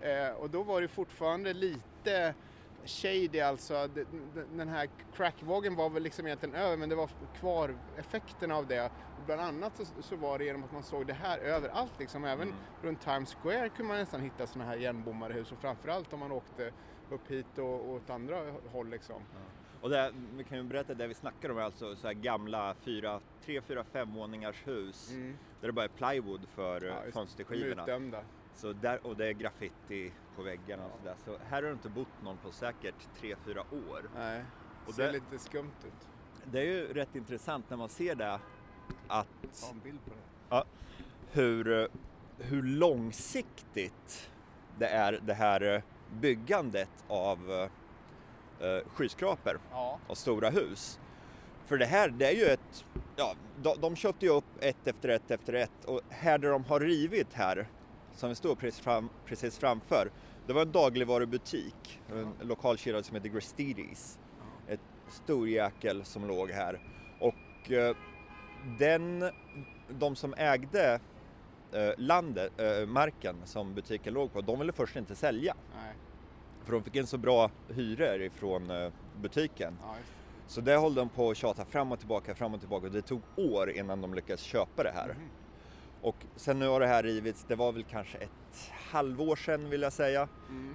Eh, 0.00 0.28
och 0.40 0.50
då 0.50 0.62
var 0.62 0.80
det 0.80 0.88
fortfarande 0.88 1.52
lite 1.52 2.34
shady 2.84 3.40
alltså. 3.40 3.88
Den- 4.56 4.68
här 4.68 4.88
crackvågen 5.16 5.74
var 5.76 5.90
väl 5.90 6.02
liksom 6.02 6.26
egentligen 6.26 6.54
över 6.54 6.76
men 6.76 6.88
det 6.88 6.94
var 6.94 7.10
kvar 7.40 7.74
effekterna 7.96 8.56
av 8.56 8.66
det. 8.66 8.84
Och 8.84 9.26
bland 9.26 9.40
annat 9.40 9.76
så, 9.76 10.02
så 10.02 10.16
var 10.16 10.38
det 10.38 10.44
genom 10.44 10.64
att 10.64 10.72
man 10.72 10.82
såg 10.82 11.06
det 11.06 11.12
här 11.12 11.38
överallt 11.38 11.92
liksom. 11.98 12.24
Även 12.24 12.54
runt 12.82 13.00
Times 13.00 13.34
Square 13.34 13.68
kunde 13.68 13.88
man 13.88 13.96
nästan 14.00 14.20
hitta 14.20 14.46
sådana 14.46 14.70
här 14.70 14.76
igenbommade 14.76 15.34
hus 15.34 15.52
och 15.52 15.58
framförallt 15.58 16.12
om 16.12 16.20
man 16.20 16.32
åkte 16.32 16.72
upp 17.10 17.30
hit 17.30 17.58
och, 17.58 17.64
och 17.80 17.88
åt 17.90 18.10
andra 18.10 18.36
håll 18.72 18.88
liksom. 18.90 19.22
och 19.80 19.90
det, 19.90 20.12
vi 20.36 20.44
kan 20.44 20.58
ju 20.58 20.64
berätta 20.64 20.94
det 20.94 21.06
vi 21.06 21.14
snackar 21.14 21.50
om 21.50 21.58
är 21.58 21.62
alltså 21.62 21.96
så 21.96 22.06
här 22.06 22.14
gamla 22.14 22.74
fyra, 22.74 23.20
tre, 23.44 23.60
fyra, 23.60 23.84
fem 23.84 24.14
våningars 24.14 24.66
hus 24.66 25.10
där 25.60 25.66
det 25.68 25.72
bara 25.72 25.84
är 25.84 25.88
plywood 25.88 26.48
för 26.48 26.80
Ja, 26.80 26.94
ja, 27.06 27.12
fönsterskivorna. 27.12 27.82
Så 28.60 28.72
där, 28.72 29.06
och 29.06 29.16
det 29.16 29.26
är 29.28 29.32
graffiti 29.32 30.12
på 30.36 30.42
väggarna 30.42 30.84
och 30.84 30.98
sådär. 30.98 31.16
Så 31.24 31.36
här 31.48 31.62
har 31.62 31.62
det 31.62 31.72
inte 31.72 31.88
bott 31.88 32.22
någon 32.24 32.36
på 32.36 32.52
säkert 32.52 32.94
tre, 33.20 33.36
fyra 33.44 33.60
år. 33.60 34.10
Nej, 34.16 34.44
Och 34.80 34.86
det 34.86 34.92
ser 34.92 35.06
det- 35.06 35.12
lite 35.12 35.38
skumt 35.38 35.72
ut. 35.86 36.08
Det 36.44 36.60
är 36.60 36.64
ju 36.64 36.92
rätt 36.92 37.14
intressant 37.16 37.70
när 37.70 37.76
man 37.76 37.88
ser 37.88 38.14
det 38.14 38.32
att 39.08 39.26
Ta 39.60 39.70
en 39.70 39.78
bild 39.80 40.04
på 40.04 40.10
det. 40.10 40.16
Ja, 40.48 40.64
hur, 41.32 41.88
hur 42.38 42.62
långsiktigt 42.62 44.30
det 44.78 44.86
är 44.88 45.20
det 45.26 45.34
här 45.34 45.82
byggandet 46.20 47.04
av 47.08 47.68
eh, 48.60 48.88
skyskrapor 48.94 49.60
Ja. 49.70 49.98
och 50.06 50.18
stora 50.18 50.50
hus. 50.50 51.00
För 51.66 51.78
det 51.78 51.86
här, 51.86 52.08
det 52.08 52.26
är 52.26 52.36
ju 52.36 52.44
ett, 52.44 52.84
ja, 53.16 53.34
de, 53.62 53.80
de 53.80 53.96
köpte 53.96 54.26
ju 54.26 54.32
upp 54.32 54.44
ett 54.60 54.86
efter 54.86 55.08
ett 55.08 55.30
efter 55.30 55.52
ett 55.52 55.84
och 55.84 56.00
här 56.08 56.38
där 56.38 56.50
de 56.50 56.64
har 56.64 56.80
rivit 56.80 57.32
här, 57.34 57.68
som 58.20 58.28
vi 58.28 58.34
står 58.34 58.54
precis, 58.54 58.80
fram, 58.80 59.08
precis 59.26 59.58
framför, 59.58 60.10
det 60.46 60.52
var 60.52 60.62
en 60.62 60.72
dagligvarubutik, 60.72 62.00
en 62.10 62.48
lokal 62.48 62.78
kedja 62.78 63.02
som 63.02 63.16
heter 63.16 63.28
Grestides. 63.28 64.18
Ett 64.68 64.80
stor 65.08 65.48
jäkel 65.48 66.04
som 66.04 66.28
låg 66.28 66.50
här. 66.50 66.80
Och 67.20 67.70
eh, 67.70 67.96
den, 68.78 69.30
de 69.88 70.16
som 70.16 70.34
ägde 70.36 71.00
eh, 71.72 71.90
landet, 71.96 72.52
eh, 72.60 72.86
marken 72.86 73.36
som 73.44 73.74
butiken 73.74 74.14
låg 74.14 74.32
på, 74.32 74.40
de 74.40 74.58
ville 74.58 74.72
först 74.72 74.96
inte 74.96 75.14
sälja. 75.14 75.54
Nej. 75.76 75.94
För 76.64 76.72
de 76.72 76.82
fick 76.82 76.96
en 76.96 77.06
så 77.06 77.18
bra 77.18 77.50
hyror 77.68 78.22
ifrån 78.22 78.70
eh, 78.70 78.92
butiken. 79.20 79.76
Ja. 79.82 79.94
Så 80.46 80.60
det 80.60 80.78
höll 80.78 80.94
de 80.94 81.08
på 81.08 81.30
att 81.30 81.36
tjata 81.36 81.64
fram 81.64 81.92
och 81.92 81.98
tillbaka, 81.98 82.34
fram 82.34 82.54
och 82.54 82.60
tillbaka 82.60 82.86
och 82.86 82.92
det 82.92 83.02
tog 83.02 83.22
år 83.36 83.70
innan 83.70 84.00
de 84.00 84.14
lyckades 84.14 84.40
köpa 84.40 84.82
det 84.82 84.92
här. 84.94 85.16
Och 86.02 86.16
sen 86.36 86.58
nu 86.58 86.68
har 86.68 86.80
det 86.80 86.86
här 86.86 87.02
rivits, 87.02 87.44
det 87.48 87.54
var 87.54 87.72
väl 87.72 87.84
kanske 87.84 88.18
ett 88.18 88.72
halvår 88.90 89.36
sedan 89.36 89.70
vill 89.70 89.82
jag 89.82 89.92
säga. 89.92 90.28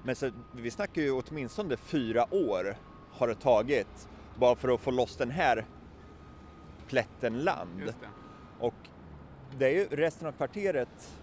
Men 0.04 0.16
så, 0.16 0.32
vi 0.52 0.72
snackar 0.72 1.02
ju 1.02 1.12
åtminstone 1.12 1.78
fyra 1.78 2.34
år 2.34 2.76
har 3.12 3.28
det 3.28 3.36
tagit 3.36 4.10
bara 4.40 4.56
för 4.56 4.70
att 4.70 4.82
få 4.82 4.92
loss 4.92 5.18
den 5.18 5.32
här 5.32 5.66
plätten 6.88 7.40
land. 7.40 7.82
Det. 7.86 7.94
Och 8.60 8.74
det 9.58 9.66
är 9.66 9.72
ju 9.72 9.86
resten 9.86 10.28
av 10.28 10.32
kvarteret 10.32 11.18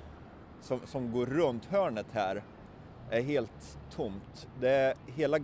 som, 0.60 0.80
som 0.86 1.12
går 1.12 1.26
runt 1.26 1.64
hörnet 1.64 2.06
här 2.12 2.42
är 3.10 3.22
helt 3.22 3.78
tomt. 3.90 4.48
Det 4.60 4.70
är 4.70 4.94
hela 5.06 5.38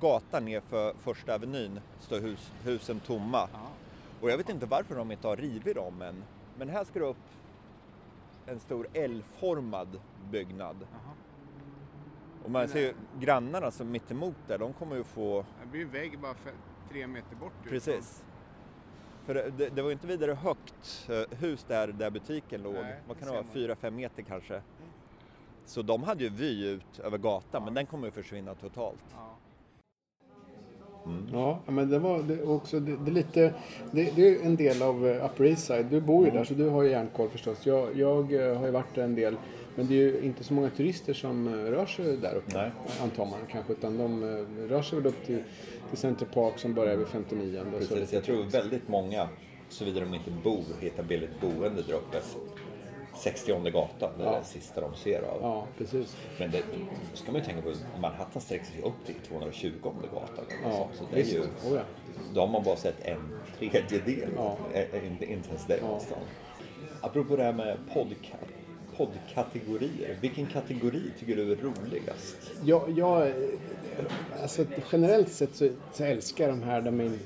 gatan 0.00 0.44
nerför 0.44 0.94
första 1.02 1.34
avenyn 1.34 1.80
står 2.00 2.20
hus, 2.20 2.52
husen 2.62 3.00
tomma. 3.00 3.48
Ja. 3.52 3.58
Och 4.20 4.30
jag 4.30 4.36
vet 4.36 4.48
inte 4.48 4.66
varför 4.66 4.94
de 4.94 5.10
inte 5.10 5.28
har 5.28 5.36
rivit 5.36 5.76
dem 5.76 6.02
än. 6.02 6.24
Men 6.58 6.68
här 6.68 6.84
ska 6.84 6.98
det 6.98 7.04
upp 7.04 7.16
en 8.46 8.60
stor 8.60 8.88
L-formad 8.92 10.00
byggnad. 10.30 10.76
Jaha. 10.80 11.14
Och 12.44 12.50
man 12.50 12.68
ser 12.68 12.80
ju 12.80 12.94
grannarna 13.20 13.70
som 13.70 13.90
mitt 13.90 14.10
emot 14.10 14.36
där, 14.46 14.58
de 14.58 14.72
kommer 14.72 14.96
ju 14.96 15.04
få 15.04 15.44
Det 15.62 15.70
blir 15.70 15.82
en 15.82 15.90
vägg 15.90 16.18
bara 16.18 16.34
tre 16.90 17.06
meter 17.06 17.36
bort. 17.36 17.52
Precis. 17.68 18.24
För 19.24 19.34
det, 19.34 19.68
det, 19.68 19.82
var 19.82 19.88
ju 19.88 19.92
inte 19.92 20.06
vidare 20.06 20.32
högt 20.32 21.08
eh, 21.08 21.38
hus 21.38 21.64
där, 21.68 21.88
där 21.88 22.10
butiken 22.10 22.62
låg. 22.62 22.74
Nej, 22.74 23.00
Vad 23.08 23.18
kan 23.18 23.28
det 23.28 23.34
vara? 23.34 23.44
Fyra, 23.44 23.76
fem 23.76 23.96
meter 23.96 24.22
kanske. 24.22 24.62
Så 25.64 25.82
de 25.82 26.02
hade 26.02 26.24
ju 26.24 26.30
vy 26.30 26.66
ut 26.66 26.98
över 26.98 27.18
gatan, 27.18 27.64
men 27.64 27.74
den 27.74 27.86
kommer 27.86 28.06
ju 28.06 28.10
försvinna 28.10 28.54
totalt. 28.54 29.04
Ja. 29.14 29.33
Ja, 31.32 31.58
men 31.66 31.90
det 31.90 31.98
var 31.98 32.22
det 32.22 32.42
också, 32.42 32.80
det, 32.80 32.96
det 33.04 33.10
är 33.10 33.14
lite, 33.14 33.54
det, 33.92 34.16
det 34.16 34.28
är 34.28 34.42
en 34.46 34.56
del 34.56 34.82
av 34.82 35.08
eh, 35.08 35.24
Upper 35.24 35.44
East 35.44 35.66
Side. 35.66 35.86
Du 35.90 36.00
bor 36.00 36.24
ju 36.24 36.30
där 36.30 36.44
så 36.44 36.54
du 36.54 36.68
har 36.68 36.82
ju 36.82 36.90
järnkoll 36.90 37.28
förstås. 37.28 37.66
Jag, 37.66 37.96
jag 37.98 38.32
eh, 38.32 38.58
har 38.58 38.66
ju 38.66 38.72
varit 38.72 38.94
där 38.94 39.02
en 39.04 39.14
del. 39.14 39.36
Men 39.76 39.86
det 39.86 39.94
är 39.94 39.98
ju 39.98 40.20
inte 40.22 40.44
så 40.44 40.54
många 40.54 40.70
turister 40.70 41.14
som 41.14 41.48
eh, 41.48 41.52
rör 41.52 41.86
sig 41.86 42.16
där 42.16 42.34
uppe. 42.34 42.58
Nej. 42.58 42.70
Antar 43.02 43.24
man 43.26 43.38
kanske. 43.50 43.72
Utan 43.72 43.98
de 43.98 44.24
rör 44.68 44.82
sig 44.82 44.98
väl 44.98 45.06
upp 45.06 45.26
till, 45.26 45.42
till 45.88 45.98
Center 45.98 46.26
Park 46.26 46.58
som 46.58 46.74
börjar 46.74 46.96
vid 46.96 47.06
59 47.06 47.58
och 47.60 47.64
så 47.64 47.78
Precis, 47.78 47.96
lite- 48.00 48.14
jag 48.14 48.24
tror 48.24 48.42
väldigt 48.44 48.88
många, 48.88 49.28
såvida 49.68 50.00
de 50.00 50.14
inte 50.14 50.30
bor, 50.44 50.64
hittar 50.80 51.02
billigt 51.02 51.40
boende 51.40 51.82
där 51.82 51.94
uppe. 51.94 52.18
60 53.16 53.70
gatan, 53.70 54.10
det 54.18 54.24
är 54.24 54.32
Ja. 54.32 54.38
det 54.38 54.44
sista 54.44 54.80
de 54.80 54.94
ser 54.96 55.22
av. 55.22 55.38
Ja, 55.42 55.66
precis. 55.78 56.16
Men 56.38 56.50
det 56.50 56.62
ska 57.14 57.32
man 57.32 57.40
ju 57.40 57.46
tänka 57.46 57.62
på, 57.62 57.72
Manhattan 58.00 58.42
sträcker 58.42 58.64
sig 58.64 58.82
upp 58.82 59.06
till 59.06 59.14
220 59.28 59.72
gatan. 59.82 60.44
Ja, 60.64 60.88
så, 60.92 60.98
så 60.98 61.04
det 61.14 61.20
är 61.20 61.24
ju, 61.24 61.40
Oh, 61.40 61.46
ja. 61.74 61.80
då 62.34 62.40
har 62.40 62.48
man 62.48 62.62
bara 62.64 62.76
sett 62.76 63.00
en 63.04 63.38
tredjedel, 63.58 64.28
Ja. 64.36 64.56
Ä- 64.74 64.86
ä- 64.92 65.06
inte, 65.06 65.24
inte 65.32 65.48
ens 65.48 65.66
det 65.66 65.78
Ja. 65.82 65.94
nästan. 65.94 66.18
Apropå 67.00 67.36
det 67.36 67.42
här 67.42 67.52
med 67.52 67.76
podca 67.94 68.36
poddkategorier, 68.96 70.16
vilken 70.20 70.46
kategori 70.46 71.02
tycker 71.18 71.36
du 71.36 71.52
är 71.52 71.56
roligast? 71.56 72.36
Jag, 72.64 72.90
jag, 72.98 73.26
eh, 73.28 73.34
alltså 74.42 74.64
generellt 74.92 75.32
sett 75.32 75.54
så, 75.56 75.68
så 75.92 76.04
älskar 76.04 76.44
jag 76.48 76.52
de 76.58 76.62
här 76.62 76.80
där, 76.80 76.90
man, 76.90 77.18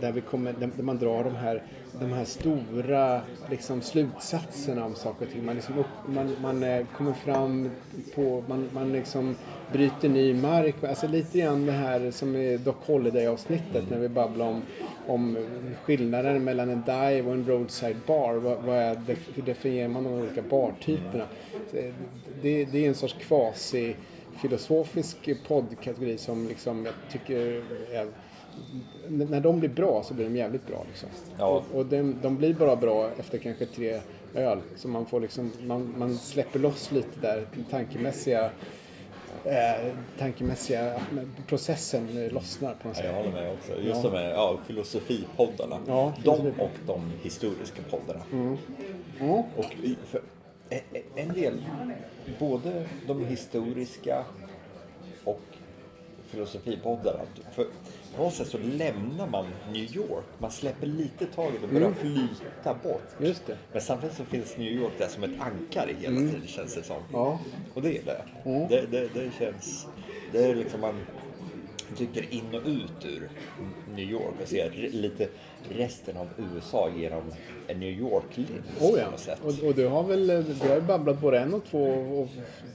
där, 0.00 0.12
vi 0.12 0.20
kommer, 0.20 0.52
där, 0.52 0.82
man 0.82 0.98
drar 0.98 1.24
de 1.24 1.34
här, 1.34 1.62
de 2.00 2.12
här 2.12 2.24
stora 2.24 3.20
liksom, 3.50 3.82
slutsatserna 3.82 4.84
om 4.84 4.94
saker 4.94 5.26
och 5.26 5.32
ting. 5.32 5.44
Man, 5.44 5.54
liksom 5.54 5.78
upp, 5.78 5.86
man, 6.06 6.36
man 6.42 6.62
eh, 6.62 6.86
kommer 6.96 7.12
fram 7.12 7.70
på, 8.14 8.44
man, 8.48 8.68
man 8.72 8.92
liksom 8.92 9.36
bryter 9.72 10.08
ny 10.08 10.34
mark. 10.34 10.84
Alltså 10.84 11.06
lite 11.06 11.38
grann 11.38 11.66
det 11.66 11.72
här 11.72 12.10
som 12.10 12.36
i 12.36 12.56
Doc 12.56 12.76
Holiday-avsnittet 12.86 13.90
när 13.90 13.98
vi 13.98 14.08
babblar 14.08 14.46
om, 14.46 14.62
om 15.06 15.38
skillnaden 15.84 16.44
mellan 16.44 16.70
en 16.70 16.82
dive 16.82 17.22
och 17.22 17.34
en 17.34 17.46
roadside 17.46 17.96
bar. 18.06 18.34
Vad, 18.34 18.62
vad 18.62 18.76
är, 18.76 19.16
hur 19.34 19.42
definierar 19.42 19.88
man 19.88 20.04
de 20.04 20.12
olika 20.12 20.42
bartyperna? 20.42 21.24
Det, 22.42 22.64
det 22.64 22.84
är 22.84 22.88
en 22.88 22.94
sorts 22.94 23.16
kvasi 23.20 23.96
filosofisk 24.38 25.30
poddkategori 25.48 26.18
som 26.18 26.48
liksom 26.48 26.84
jag 26.86 26.94
tycker 27.12 27.62
är... 27.92 28.06
När 29.08 29.40
de 29.40 29.60
blir 29.60 29.68
bra 29.68 30.02
så 30.02 30.14
blir 30.14 30.24
de 30.24 30.36
jävligt 30.36 30.66
bra. 30.66 30.84
Liksom. 30.88 31.08
Ja. 31.38 31.46
Och, 31.46 31.78
och 31.78 31.86
de, 31.86 32.16
de 32.22 32.36
blir 32.36 32.54
bara 32.54 32.76
bra 32.76 33.10
efter 33.18 33.38
kanske 33.38 33.66
tre 33.66 34.00
öl. 34.34 34.58
Så 34.76 34.88
man 34.88 35.06
får 35.06 35.20
liksom, 35.20 35.52
man, 35.62 35.94
man 35.98 36.14
släpper 36.18 36.58
loss 36.58 36.92
lite 36.92 37.20
där 37.20 37.46
tankemässiga 37.70 38.50
eh, 39.44 39.92
tankemässiga 40.18 41.00
processen 41.46 42.28
lossnar 42.32 42.74
på 42.82 42.88
något 42.88 42.96
Ja, 42.96 43.02
sätt. 43.02 43.12
jag 43.12 43.24
håller 43.24 43.32
med 43.42 43.52
också. 43.52 43.72
Just 43.82 44.04
Ja. 44.04 44.10
de 44.10 44.16
här 44.18 44.30
ja, 44.30 44.58
filosofipoddarna. 44.66 45.76
Ja, 45.86 46.12
de 46.24 46.30
och 46.58 46.70
de 46.86 47.12
historiska 47.22 47.82
poddarna. 47.90 48.20
Ja. 49.20 49.44
Och 49.56 49.72
i- 49.82 49.96
för, 50.06 50.20
en- 50.70 51.02
en 51.28 51.32
del, 51.34 51.64
både 52.38 52.86
de 53.06 53.24
historiska 53.26 54.24
och 56.28 56.32
filosofipodden 56.32 57.16
att 57.16 57.54
för 57.54 57.66
på 58.16 58.22
något 58.22 58.34
sätt 58.34 58.48
så 58.48 58.58
lämnar 58.58 59.26
man 59.26 59.46
New 59.72 59.96
York. 59.96 60.24
Man 60.38 60.50
släpper 60.50 60.86
lite 60.86 61.26
taget 61.26 61.62
och 61.62 61.68
börjar 61.68 61.92
flyta 61.92 62.74
bort. 62.82 63.02
Just 63.20 63.46
det. 63.46 63.56
Men 63.72 63.80
samtidigt 63.80 64.16
så 64.16 64.24
finns 64.24 64.56
New 64.56 64.72
York 64.72 64.92
där 64.98 65.08
som 65.08 65.24
ett 65.24 65.40
ankare 65.40 65.92
hela 65.98 66.16
tiden 66.16 66.46
känns 66.46 66.74
det 66.74 66.82
som. 66.82 67.02
Ja. 67.12 67.38
Och 67.74 67.82
det 67.82 67.90
gillar 67.90 68.24
jag. 68.44 68.68
Det, 68.68 68.86
det, 68.90 69.08
det 69.14 69.30
känns... 69.38 69.86
Det 70.32 70.44
är 70.44 70.54
liksom 70.54 70.80
man 70.80 70.94
dyker 71.98 72.34
in 72.34 72.54
och 72.54 72.62
ut 72.66 73.04
ur 73.06 73.28
New 73.94 74.10
York 74.10 74.34
och 74.42 74.48
ser 74.48 74.70
lite 74.92 75.28
resten 75.70 76.16
av 76.16 76.28
USA 76.38 76.90
genom 76.96 77.22
en 77.66 77.80
New 77.80 77.90
York-lins 77.98 78.80
Oh 78.80 78.98
ja. 78.98 79.34
Och, 79.42 79.68
och 79.68 79.74
du 79.74 79.86
har 79.88 80.02
väl 80.02 80.26
du 80.26 80.68
har 80.68 80.80
babblat 80.80 81.20
både 81.20 81.38
en 81.40 81.54
och 81.54 81.64
två 81.64 81.84
och 81.92 82.28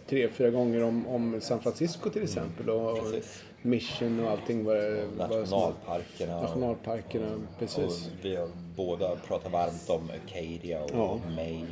tre, 0.10 0.30
fyra 0.30 0.50
gånger 0.50 0.84
om, 0.84 1.08
om 1.08 1.42
San 1.42 1.60
Francisco 1.60 2.10
till 2.10 2.24
exempel. 2.24 2.70
Och 2.70 3.00
Precis. 3.00 3.44
Mission 3.62 4.20
och 4.26 4.32
allting. 4.32 4.66
Som- 4.66 5.18
Nationalparkerna. 5.18 6.36
och- 6.38 6.44
Nationalparkerna, 6.44 7.26
Och 7.36 7.60
precis. 7.60 8.10
vi 8.22 8.36
har 8.36 8.50
båda 8.76 9.16
pratat 9.16 9.52
varmt 9.52 9.90
om 9.90 10.10
Acadia 10.26 10.84
och 10.84 10.90
Ja. 10.94 11.20
Maine. 11.36 11.68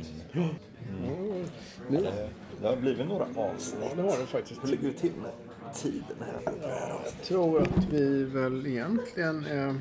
Nu, 1.90 1.98
Det, 2.00 2.28
det 2.60 2.68
har 2.68 2.76
blivit 2.76 3.08
några 3.08 3.24
avsnitt. 3.36 3.90
det 3.96 4.02
har 4.02 4.18
det 4.18 4.26
faktiskt. 4.26 4.62
Hur 4.64 4.68
ligger 4.68 4.88
vi 4.88 4.94
till 4.94 5.10
med 5.22 5.30
tiden 5.74 6.16
här? 6.20 6.54
Jag 6.88 7.24
tror 7.24 7.62
att 7.62 7.84
vi 7.90 8.24
väl 8.24 8.66
egentligen 8.66 9.44
är 9.44 9.80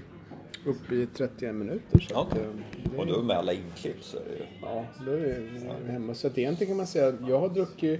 uppe 0.66 0.96
i 0.96 1.08
31 1.18 1.56
minuter. 1.56 2.00
Så 2.00 2.08
Ja. 2.14 2.28
att, 2.32 2.38
eh, 2.38 2.44
det- 2.92 2.98
Och 2.98 3.08
då 3.08 3.22
med 3.22 3.38
alla 3.38 3.54
inklipp 3.54 4.04
så 4.04 4.18
är 4.18 4.22
det 4.30 4.36
ju... 4.36 4.44
Ja, 4.62 4.86
då 5.06 5.12
är 5.12 5.78
vi 5.86 5.92
hemma. 5.92 6.14
Så 6.14 6.28
att 6.28 6.38
egentligen 6.38 6.70
kan 6.72 6.78
man 6.78 6.88
säga 6.88 7.08
att 7.08 7.28
jag 7.28 7.40
har 7.40 7.50
druckit 7.50 8.00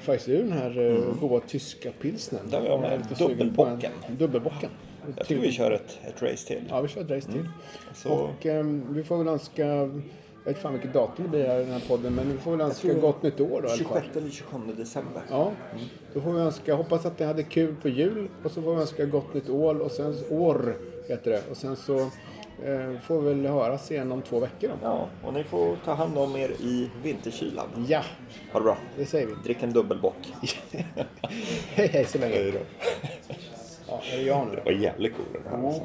faktiskt 0.00 0.28
ur 0.28 0.38
den 0.38 0.52
här 0.52 0.78
mm. 0.78 1.16
goda 1.20 1.40
tyska 1.46 1.90
pilsnen. 2.00 2.50
Där 2.50 2.64
jag 2.64 2.80
med 2.80 3.06
dubbelbocken. 3.18 3.92
Dubbelbocken. 4.18 4.70
Jag 5.16 5.26
tror 5.26 5.38
vi 5.40 5.52
kör 5.52 5.70
ett, 5.70 5.98
ett 6.04 6.22
race 6.22 6.46
till. 6.46 6.62
Ja, 6.68 6.80
vi 6.80 6.88
kör 6.88 7.00
ett 7.00 7.10
race 7.10 7.32
till. 7.32 7.48
Så- 7.94 8.10
Och 8.10 8.46
ehm, 8.46 8.94
vi 8.94 9.02
får 9.04 9.18
väl 9.18 9.28
önska, 9.28 9.90
vet 10.48 10.56
inte 10.56 10.60
fan 10.60 10.72
vilket 10.72 10.92
datum 10.92 11.24
det 11.24 11.28
blir 11.28 11.46
här 11.46 11.60
i 11.60 11.64
den 11.64 11.72
här 11.72 11.82
podden, 11.88 12.14
men 12.14 12.32
vi 12.32 12.38
får 12.38 12.50
väl 12.50 12.60
önska 12.60 12.94
gott 12.94 13.22
nytt 13.22 13.40
år 13.40 13.48
då 13.48 13.68
i 13.68 13.70
alla 13.72 13.84
fall. 13.84 14.02
26 14.02 14.16
eller 14.16 14.30
27 14.30 14.58
december. 14.76 15.22
Ja, 15.30 15.52
då 16.14 16.20
får 16.20 16.32
vi 16.32 16.40
önska, 16.40 16.74
hoppas 16.74 17.06
att 17.06 17.18
ni 17.18 17.26
hade 17.26 17.42
kul 17.42 17.74
på 17.82 17.88
jul 17.88 18.28
och 18.44 18.50
så 18.50 18.62
får 18.62 18.74
vi 18.74 18.80
önska 18.80 19.04
gott 19.04 19.34
nytt 19.34 19.48
år 19.48 19.78
och 19.78 19.90
sen 19.90 20.14
år 20.30 20.76
heter 21.08 21.30
det. 21.30 21.42
Och 21.50 21.56
sen 21.56 21.76
så 21.76 21.98
eh, 21.98 23.00
får 23.02 23.20
vi 23.20 23.28
väl 23.34 23.46
höras 23.46 23.90
igen 23.90 24.12
om 24.12 24.22
två 24.22 24.40
veckor 24.40 24.68
då. 24.68 24.74
Ja, 24.82 25.08
och 25.24 25.34
ni 25.34 25.44
får 25.44 25.76
ta 25.84 25.92
hand 25.94 26.18
om 26.18 26.36
er 26.36 26.50
i 26.60 26.90
vinterkylan. 27.02 27.66
Ja, 27.88 28.02
Ha 28.52 28.58
det 28.60 28.64
bra. 28.64 28.76
det 28.96 29.06
säger 29.06 29.26
vi. 29.26 29.34
Drick 29.44 29.62
en 29.62 29.72
dubbelbock. 29.72 30.34
hej 31.74 31.88
hej 31.88 32.04
så 32.04 32.18
länge. 32.18 32.34
Hej 32.34 32.52
då. 32.52 32.58
Ja, 33.88 34.00
är 34.12 34.16
det 34.16 34.22
jag 34.22 34.46
nu 34.46 34.56
Det 34.56 34.62
var 34.64 34.72
jävligt 34.72 35.12
cool 35.16 35.26
den 35.32 35.42
här. 35.60 35.66
Alltså. 35.66 35.82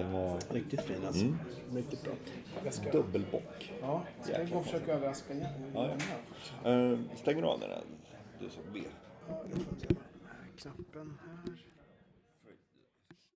Den 0.00 0.12
var 0.12 0.38
Riktigt 0.50 0.80
fin 0.80 1.06
alltså. 1.06 1.26
Riktigt 1.74 2.02
bra. 2.02 2.12
Jag 2.64 2.74
ska, 2.74 2.90
dubbelbock. 2.90 3.72
ja, 3.80 4.02
ska 4.22 4.32
jag 4.32 4.50
gå 4.50 4.58
och 4.58 4.64
försöka 4.64 4.92
överraska 4.92 5.34
igen? 5.34 5.70
Ja, 5.74 5.90
ja. 6.64 6.70
Uh, 6.70 6.98
stänger 7.16 7.42
du 7.42 7.48
av 7.48 7.60
den 7.60 7.70
här? 7.70 7.82
Du 8.40 8.50
som 8.50 8.62
ber. 8.72 8.82
Ja, 9.28 9.42
det 9.52 9.60
får 9.60 9.76
se. 9.76 9.86
Knappen 10.56 11.18
här. 11.26 11.69